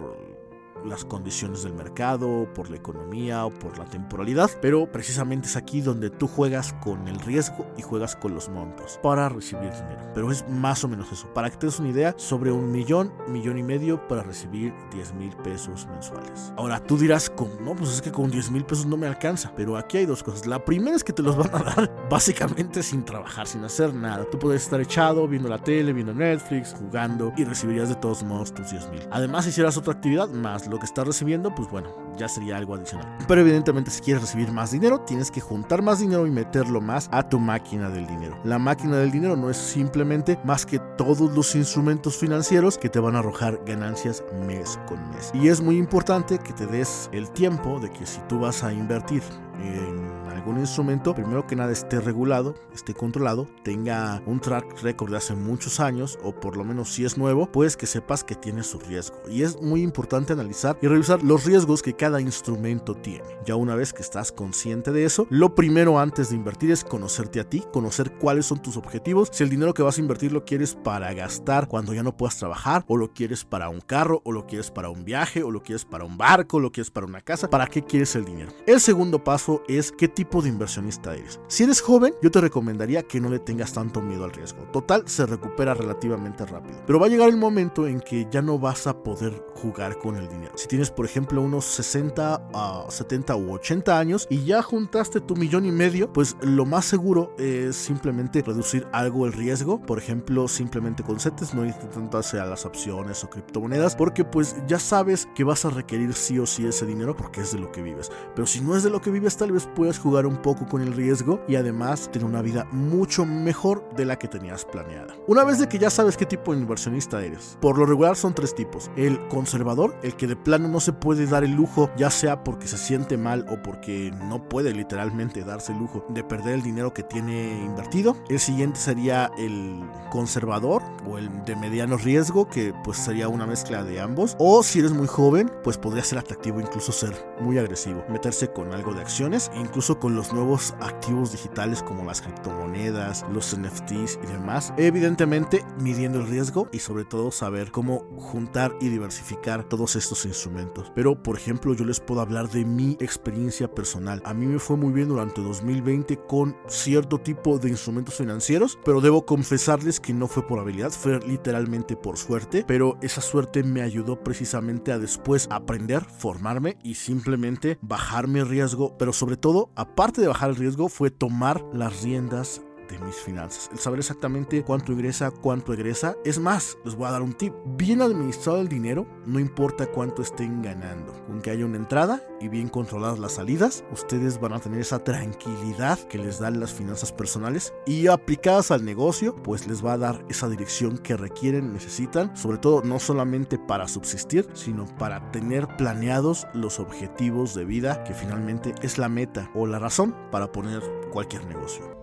las 0.85 1.05
condiciones 1.05 1.63
del 1.63 1.73
mercado, 1.73 2.47
por 2.53 2.69
la 2.69 2.77
economía 2.77 3.45
o 3.45 3.49
por 3.49 3.77
la 3.77 3.85
temporalidad, 3.85 4.49
pero 4.61 4.91
precisamente 4.91 5.47
es 5.47 5.55
aquí 5.55 5.81
donde 5.81 6.09
tú 6.09 6.27
juegas 6.27 6.73
con 6.73 7.07
el 7.07 7.19
riesgo 7.19 7.65
y 7.77 7.81
juegas 7.81 8.15
con 8.15 8.33
los 8.33 8.49
montos 8.49 8.99
para 9.01 9.29
recibir 9.29 9.71
dinero. 9.71 10.11
Pero 10.13 10.31
es 10.31 10.47
más 10.49 10.83
o 10.83 10.87
menos 10.87 11.11
eso, 11.11 11.27
para 11.33 11.49
que 11.49 11.57
te 11.57 11.67
des 11.67 11.79
una 11.79 11.89
idea, 11.89 12.13
sobre 12.17 12.51
un 12.51 12.71
millón, 12.71 13.11
millón 13.27 13.57
y 13.57 13.63
medio 13.63 14.07
para 14.07 14.23
recibir 14.23 14.73
10 14.91 15.13
mil 15.15 15.35
pesos 15.37 15.87
mensuales. 15.87 16.53
Ahora 16.57 16.79
tú 16.79 16.97
dirás, 16.97 17.31
no, 17.61 17.75
pues 17.75 17.91
es 17.91 18.01
que 18.01 18.11
con 18.11 18.29
10 18.29 18.51
mil 18.51 18.65
pesos 18.65 18.85
no 18.85 18.97
me 18.97 19.07
alcanza, 19.07 19.53
pero 19.55 19.77
aquí 19.77 19.97
hay 19.97 20.05
dos 20.05 20.23
cosas. 20.23 20.45
La 20.45 20.63
primera 20.63 20.95
es 20.95 21.03
que 21.03 21.13
te 21.13 21.21
los 21.21 21.35
van 21.37 21.53
a 21.55 21.63
dar 21.63 22.07
básicamente 22.09 22.83
sin 22.83 23.03
trabajar, 23.03 23.47
sin 23.47 23.63
hacer 23.63 23.93
nada. 23.93 24.25
Tú 24.29 24.39
puedes 24.39 24.63
estar 24.63 24.79
echado 24.81 25.27
viendo 25.27 25.49
la 25.49 25.57
tele, 25.57 25.93
viendo 25.93 26.13
Netflix, 26.13 26.75
jugando 26.77 27.33
y 27.37 27.43
recibirías 27.43 27.89
de 27.89 27.95
todos 27.95 28.23
modos 28.23 28.53
tus 28.53 28.71
10 28.71 28.89
mil. 28.89 29.01
Además, 29.11 29.47
hicieras 29.47 29.77
otra 29.77 29.93
actividad, 29.93 30.29
más 30.29 30.67
lo 30.67 30.72
que 30.79 30.85
estás 30.85 31.05
recibiendo, 31.05 31.53
pues 31.53 31.69
bueno, 31.69 31.89
ya 32.17 32.27
sería 32.27 32.57
algo 32.57 32.75
adicional. 32.75 33.17
Pero 33.27 33.41
evidentemente 33.41 33.91
si 33.91 34.01
quieres 34.01 34.21
recibir 34.23 34.51
más 34.51 34.71
dinero, 34.71 34.99
tienes 35.01 35.31
que 35.31 35.41
juntar 35.41 35.81
más 35.81 35.99
dinero 35.99 36.27
y 36.27 36.31
meterlo 36.31 36.81
más 36.81 37.09
a 37.11 37.27
tu 37.27 37.39
máquina 37.39 37.89
del 37.89 38.07
dinero. 38.07 38.37
La 38.43 38.59
máquina 38.59 38.97
del 38.97 39.11
dinero 39.11 39.35
no 39.35 39.49
es 39.49 39.57
simplemente 39.57 40.39
más 40.43 40.65
que 40.65 40.79
todos 40.97 41.33
los 41.35 41.55
instrumentos 41.55 42.17
financieros 42.17 42.77
que 42.77 42.89
te 42.89 42.99
van 42.99 43.15
a 43.15 43.19
arrojar 43.19 43.59
ganancias 43.65 44.23
mes 44.47 44.79
con 44.87 44.97
mes. 45.09 45.31
Y 45.33 45.47
es 45.47 45.61
muy 45.61 45.77
importante 45.77 46.39
que 46.39 46.53
te 46.53 46.65
des 46.65 47.09
el 47.11 47.29
tiempo 47.31 47.79
de 47.79 47.89
que 47.91 48.05
si 48.05 48.19
tú 48.27 48.39
vas 48.39 48.63
a 48.63 48.71
invertir 48.71 49.23
en 49.61 50.12
algún 50.33 50.59
instrumento, 50.59 51.15
primero 51.15 51.47
que 51.47 51.55
nada 51.55 51.71
esté 51.71 51.99
regulado, 51.99 52.55
esté 52.73 52.93
controlado, 52.93 53.47
tenga 53.63 54.21
un 54.25 54.39
track 54.39 54.81
record 54.81 55.11
de 55.11 55.17
hace 55.17 55.35
muchos 55.35 55.79
años 55.79 56.19
o 56.23 56.33
por 56.33 56.57
lo 56.57 56.63
menos 56.63 56.89
si 56.89 57.05
es 57.05 57.17
nuevo, 57.17 57.51
pues 57.51 57.77
que 57.77 57.85
sepas 57.85 58.23
que 58.23 58.35
tiene 58.35 58.63
su 58.63 58.79
riesgo. 58.79 59.17
Y 59.29 59.43
es 59.43 59.61
muy 59.61 59.81
importante 59.81 60.33
analizar 60.33 60.77
y 60.81 60.87
revisar 60.87 61.23
los 61.23 61.45
riesgos 61.45 61.81
que 61.81 61.93
cada 61.93 62.21
instrumento 62.21 62.95
tiene. 62.95 63.23
Ya 63.45 63.55
una 63.55 63.75
vez 63.75 63.93
que 63.93 64.01
estás 64.01 64.31
consciente 64.31 64.91
de 64.91 65.05
eso, 65.05 65.27
lo 65.29 65.55
primero 65.55 65.99
antes 65.99 66.29
de 66.29 66.35
invertir 66.35 66.71
es 66.71 66.83
conocerte 66.83 67.39
a 67.39 67.49
ti, 67.49 67.63
conocer 67.71 68.11
cuáles 68.13 68.45
son 68.45 68.61
tus 68.61 68.77
objetivos, 68.77 69.29
si 69.31 69.43
el 69.43 69.49
dinero 69.49 69.73
que 69.73 69.83
vas 69.83 69.97
a 69.97 70.01
invertir 70.01 70.31
lo 70.31 70.45
quieres 70.45 70.75
para 70.75 71.13
gastar 71.13 71.67
cuando 71.67 71.93
ya 71.93 72.03
no 72.03 72.15
puedas 72.17 72.37
trabajar, 72.37 72.83
o 72.87 72.97
lo 72.97 73.13
quieres 73.13 73.45
para 73.45 73.69
un 73.69 73.81
carro, 73.81 74.21
o 74.25 74.31
lo 74.31 74.45
quieres 74.45 74.71
para 74.71 74.89
un 74.89 75.05
viaje, 75.05 75.43
o 75.43 75.51
lo 75.51 75.61
quieres 75.61 75.85
para 75.85 76.05
un 76.05 76.17
barco, 76.17 76.57
o 76.57 76.59
lo 76.59 76.71
quieres 76.71 76.91
para 76.91 77.05
una 77.05 77.21
casa, 77.21 77.49
¿para 77.49 77.67
qué 77.67 77.83
quieres 77.83 78.15
el 78.15 78.25
dinero? 78.25 78.51
El 78.65 78.79
segundo 78.79 79.23
paso 79.23 79.61
es 79.67 79.91
qué 79.91 80.07
tipo 80.07 80.22
de 80.31 80.49
inversionista 80.49 81.15
eres. 81.15 81.39
Si 81.47 81.63
eres 81.63 81.81
joven, 81.81 82.13
yo 82.21 82.31
te 82.31 82.41
recomendaría 82.41 83.03
que 83.03 83.19
no 83.19 83.29
le 83.29 83.39
tengas 83.39 83.73
tanto 83.73 84.01
miedo 84.01 84.23
al 84.23 84.31
riesgo. 84.31 84.63
Total, 84.71 85.03
se 85.07 85.25
recupera 85.25 85.73
relativamente 85.73 86.45
rápido. 86.45 86.79
Pero 86.87 86.99
va 86.99 87.07
a 87.07 87.09
llegar 87.09 87.29
el 87.29 87.37
momento 87.37 87.87
en 87.87 87.99
que 87.99 88.27
ya 88.31 88.41
no 88.41 88.57
vas 88.57 88.87
a 88.87 89.03
poder 89.03 89.45
jugar 89.55 89.99
con 89.99 90.15
el 90.15 90.27
dinero. 90.27 90.53
Si 90.55 90.67
tienes, 90.67 90.89
por 90.89 91.05
ejemplo, 91.05 91.41
unos 91.41 91.65
60 91.65 92.49
a 92.53 92.85
70 92.89 93.35
u 93.35 93.53
80 93.53 93.99
años 93.99 94.27
y 94.29 94.45
ya 94.45 94.61
juntaste 94.61 95.19
tu 95.19 95.35
millón 95.35 95.65
y 95.65 95.71
medio, 95.71 96.11
pues 96.11 96.35
lo 96.41 96.65
más 96.65 96.85
seguro 96.85 97.35
es 97.37 97.75
simplemente 97.75 98.41
reducir 98.41 98.87
algo 98.91 99.25
el 99.25 99.33
riesgo. 99.33 99.81
Por 99.81 99.97
ejemplo, 99.97 100.47
simplemente 100.47 101.03
con 101.03 101.19
CETES, 101.19 101.53
no 101.53 101.65
irte 101.65 101.87
tanto 101.87 102.13
las 102.31 102.65
opciones 102.65 103.23
o 103.23 103.29
criptomonedas, 103.29 103.95
porque 103.95 104.23
pues 104.23 104.55
ya 104.67 104.79
sabes 104.79 105.27
que 105.35 105.43
vas 105.43 105.65
a 105.65 105.69
requerir 105.69 106.13
sí 106.13 106.37
o 106.39 106.45
sí 106.45 106.65
ese 106.65 106.85
dinero 106.85 107.15
porque 107.15 107.41
es 107.41 107.51
de 107.51 107.59
lo 107.59 107.71
que 107.71 107.81
vives. 107.81 108.11
Pero 108.35 108.45
si 108.45 108.61
no 108.61 108.75
es 108.75 108.83
de 108.83 108.89
lo 108.89 109.01
que 109.01 109.09
vives, 109.09 109.35
tal 109.35 109.51
vez 109.51 109.67
puedas 109.75 109.99
jugar 109.99 110.12
un 110.21 110.37
poco 110.37 110.67
con 110.67 110.81
el 110.81 110.93
riesgo 110.93 111.41
y 111.47 111.55
además 111.55 112.09
tener 112.11 112.27
una 112.27 112.41
vida 112.41 112.65
mucho 112.71 113.25
mejor 113.25 113.87
de 113.95 114.05
la 114.05 114.17
que 114.17 114.27
tenías 114.27 114.65
planeada. 114.65 115.15
Una 115.27 115.43
vez 115.43 115.59
de 115.59 115.67
que 115.67 115.79
ya 115.79 115.89
sabes 115.89 116.17
qué 116.17 116.25
tipo 116.25 116.53
de 116.53 116.59
inversionista 116.61 117.23
eres, 117.23 117.57
por 117.59 117.77
lo 117.77 117.85
regular 117.85 118.15
son 118.15 118.33
tres 118.33 118.55
tipos. 118.55 118.89
El 118.95 119.19
conservador, 119.27 119.95
el 120.03 120.15
que 120.15 120.27
de 120.27 120.35
plano 120.35 120.67
no 120.67 120.79
se 120.79 120.93
puede 120.93 121.25
dar 121.25 121.43
el 121.43 121.51
lujo, 121.51 121.89
ya 121.97 122.09
sea 122.09 122.43
porque 122.43 122.67
se 122.67 122.77
siente 122.77 123.17
mal 123.17 123.45
o 123.49 123.61
porque 123.61 124.11
no 124.29 124.47
puede 124.47 124.73
literalmente 124.73 125.43
darse 125.43 125.73
el 125.73 125.79
lujo 125.79 126.05
de 126.09 126.23
perder 126.23 126.55
el 126.55 126.61
dinero 126.61 126.93
que 126.93 127.03
tiene 127.03 127.63
invertido. 127.63 128.15
El 128.29 128.39
siguiente 128.39 128.79
sería 128.79 129.31
el 129.37 129.83
conservador 130.11 130.83
o 131.07 131.17
el 131.17 131.43
de 131.45 131.55
mediano 131.55 131.97
riesgo, 131.97 132.47
que 132.47 132.73
pues 132.83 132.97
sería 132.97 133.27
una 133.27 133.45
mezcla 133.45 133.83
de 133.83 133.99
ambos. 133.99 134.35
O 134.39 134.63
si 134.63 134.79
eres 134.79 134.93
muy 134.93 135.07
joven, 135.07 135.51
pues 135.63 135.77
podría 135.77 136.03
ser 136.03 136.19
atractivo 136.19 136.59
incluso 136.59 136.91
ser 136.91 137.13
muy 137.39 137.57
agresivo, 137.57 138.03
meterse 138.09 138.49
con 138.51 138.73
algo 138.73 138.93
de 138.93 139.01
acciones, 139.01 139.51
incluso 139.55 139.99
con 140.03 140.17
los 140.17 140.33
nuevos 140.33 140.75
activos 140.81 141.31
digitales 141.31 141.81
como 141.81 142.03
las 142.03 142.21
criptomonedas, 142.21 143.23
los 143.31 143.57
NFTs 143.57 144.19
y 144.21 144.27
demás. 144.27 144.73
Evidentemente 144.75 145.63
midiendo 145.79 146.19
el 146.19 146.27
riesgo 146.27 146.67
y 146.73 146.79
sobre 146.79 147.05
todo 147.05 147.31
saber 147.31 147.71
cómo 147.71 147.99
juntar 148.17 148.75
y 148.81 148.89
diversificar 148.89 149.63
todos 149.63 149.95
estos 149.95 150.25
instrumentos. 150.25 150.91
Pero 150.93 151.23
por 151.23 151.37
ejemplo 151.37 151.73
yo 151.73 151.85
les 151.85 152.01
puedo 152.01 152.19
hablar 152.19 152.49
de 152.49 152.65
mi 152.65 152.97
experiencia 152.99 153.73
personal. 153.73 154.21
A 154.25 154.33
mí 154.33 154.45
me 154.45 154.59
fue 154.59 154.75
muy 154.75 154.91
bien 154.91 155.07
durante 155.07 155.41
2020 155.41 156.17
con 156.27 156.57
cierto 156.67 157.19
tipo 157.19 157.57
de 157.57 157.69
instrumentos 157.69 158.15
financieros, 158.15 158.77
pero 158.83 158.99
debo 158.99 159.25
confesarles 159.25 160.01
que 160.01 160.13
no 160.13 160.27
fue 160.27 160.45
por 160.45 160.59
habilidad, 160.59 160.91
fue 160.91 161.21
literalmente 161.21 161.95
por 161.95 162.17
suerte, 162.17 162.65
pero 162.67 162.97
esa 163.01 163.21
suerte 163.21 163.63
me 163.63 163.81
ayudó 163.81 164.21
precisamente 164.21 164.91
a 164.91 164.99
después 164.99 165.47
aprender, 165.49 166.03
formarme 166.03 166.77
y 166.83 166.95
simplemente 166.95 167.77
bajar 167.79 168.27
mi 168.27 168.43
riesgo, 168.43 168.97
pero 168.97 169.13
sobre 169.13 169.37
todo, 169.37 169.71
aparte 169.93 170.21
de 170.21 170.27
bajar 170.27 170.49
el 170.49 170.55
riesgo, 170.55 170.89
fue 170.89 171.11
tomar 171.11 171.63
las 171.71 172.01
riendas 172.01 172.61
de 172.89 172.99
mis 172.99 173.15
finanzas. 173.15 173.69
El 173.71 173.79
saber 173.79 173.99
exactamente 173.99 174.63
cuánto 174.63 174.91
ingresa, 174.91 175.31
cuánto 175.31 175.73
egresa. 175.73 176.15
Es 176.25 176.39
más, 176.39 176.77
les 176.83 176.95
voy 176.95 177.07
a 177.07 177.11
dar 177.11 177.21
un 177.21 177.33
tip. 177.33 177.53
Bien 177.65 178.01
administrado 178.01 178.61
el 178.61 178.67
dinero, 178.67 179.07
no 179.25 179.39
importa 179.39 179.87
cuánto 179.87 180.21
estén 180.21 180.61
ganando. 180.61 181.13
Aunque 181.29 181.51
haya 181.51 181.65
una 181.65 181.77
entrada 181.77 182.21
y 182.39 182.47
bien 182.47 182.69
controladas 182.69 183.19
las 183.19 183.33
salidas, 183.33 183.83
ustedes 183.91 184.39
van 184.39 184.53
a 184.53 184.59
tener 184.59 184.79
esa 184.79 185.03
tranquilidad 185.03 185.99
que 186.07 186.17
les 186.17 186.39
dan 186.39 186.59
las 186.59 186.73
finanzas 186.73 187.11
personales 187.11 187.73
y 187.85 188.07
aplicadas 188.07 188.71
al 188.71 188.85
negocio, 188.85 189.35
pues 189.35 189.67
les 189.67 189.83
va 189.83 189.93
a 189.93 189.97
dar 189.97 190.25
esa 190.29 190.49
dirección 190.49 190.97
que 190.97 191.17
requieren, 191.17 191.73
necesitan, 191.73 192.35
sobre 192.35 192.57
todo 192.57 192.81
no 192.83 192.99
solamente 192.99 193.57
para 193.57 193.87
subsistir, 193.87 194.47
sino 194.53 194.85
para 194.97 195.31
tener 195.31 195.67
planeados 195.77 196.47
los 196.53 196.79
objetivos 196.79 197.53
de 197.55 197.65
vida 197.65 198.03
que 198.03 198.13
finalmente 198.13 198.75
es 198.81 198.97
la 198.97 199.09
meta 199.09 199.49
o 199.53 199.67
la 199.67 199.79
razón 199.79 200.15
para 200.31 200.51
poner 200.51 200.81
cualquier 201.11 201.45
negocio. 201.45 202.02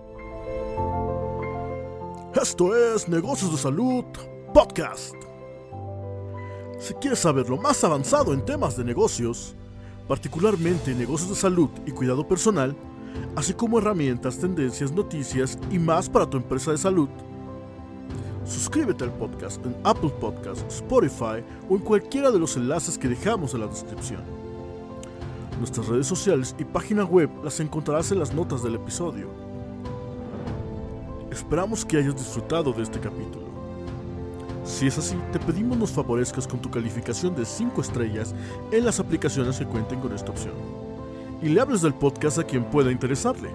Esto 2.35 2.77
es 2.77 3.09
Negocios 3.09 3.51
de 3.51 3.59
Salud 3.59 4.05
Podcast. 4.55 5.17
Si 6.79 6.95
quieres 6.95 7.19
saber 7.19 7.51
lo 7.51 7.57
más 7.57 7.83
avanzado 7.83 8.33
en 8.33 8.45
temas 8.45 8.77
de 8.77 8.85
negocios, 8.85 9.57
particularmente 10.07 10.95
negocios 10.95 11.31
de 11.31 11.35
salud 11.35 11.71
y 11.87 11.91
cuidado 11.91 12.27
personal, 12.29 12.77
así 13.35 13.53
como 13.53 13.81
herramientas, 13.81 14.39
tendencias, 14.39 14.93
noticias 14.93 15.59
y 15.73 15.81
más 15.81 16.09
para 16.09 16.31
tu 16.31 16.37
empresa 16.37 16.71
de 16.71 16.79
salud, 16.79 17.09
suscríbete 18.45 19.03
al 19.03 19.13
podcast 19.13 19.67
en 19.67 19.77
Apple 19.83 20.13
Podcasts, 20.21 20.65
Spotify 20.77 21.45
o 21.69 21.75
en 21.75 21.83
cualquiera 21.83 22.31
de 22.31 22.39
los 22.39 22.57
enlaces 22.57 22.97
que 22.97 23.09
dejamos 23.09 23.55
en 23.55 23.61
la 23.61 23.67
descripción. 23.67 24.23
Nuestras 25.59 25.89
redes 25.89 26.07
sociales 26.07 26.55
y 26.61 26.65
página 26.65 27.05
web 27.05 27.29
las 27.43 27.59
encontrarás 27.59 28.13
en 28.13 28.21
las 28.21 28.33
notas 28.33 28.63
del 28.63 28.77
episodio. 28.77 29.50
Esperamos 31.31 31.85
que 31.85 31.97
hayas 31.97 32.17
disfrutado 32.17 32.73
de 32.73 32.83
este 32.83 32.99
capítulo. 32.99 33.47
Si 34.65 34.87
es 34.87 34.99
así, 34.99 35.17
te 35.33 35.39
pedimos 35.39 35.79
nos 35.79 35.93
favorezcas 35.93 36.47
con 36.47 36.61
tu 36.61 36.71
calificación 36.71 37.35
de 37.35 37.45
5 37.45 37.81
estrellas 37.81 38.35
en 38.71 38.85
las 38.85 39.01
aplicaciones 39.01 39.59
que 39.59 39.67
cuenten 39.67 40.01
con 40.01 40.13
esta 40.13 40.31
opción. 40.31 40.55
Y 41.41 41.49
le 41.49 41.61
hables 41.61 41.83
del 41.83 41.95
podcast 41.95 42.39
a 42.39 42.45
quien 42.45 42.65
pueda 42.65 42.93
interesarle. 42.93 43.51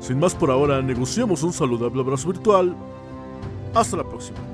Sin 0.00 0.18
más 0.18 0.34
por 0.34 0.50
ahora, 0.50 0.80
negociamos 0.82 1.42
un 1.42 1.52
saludable 1.52 2.00
abrazo 2.00 2.28
virtual. 2.28 2.74
Hasta 3.74 3.96
la 3.96 4.04
próxima. 4.04 4.53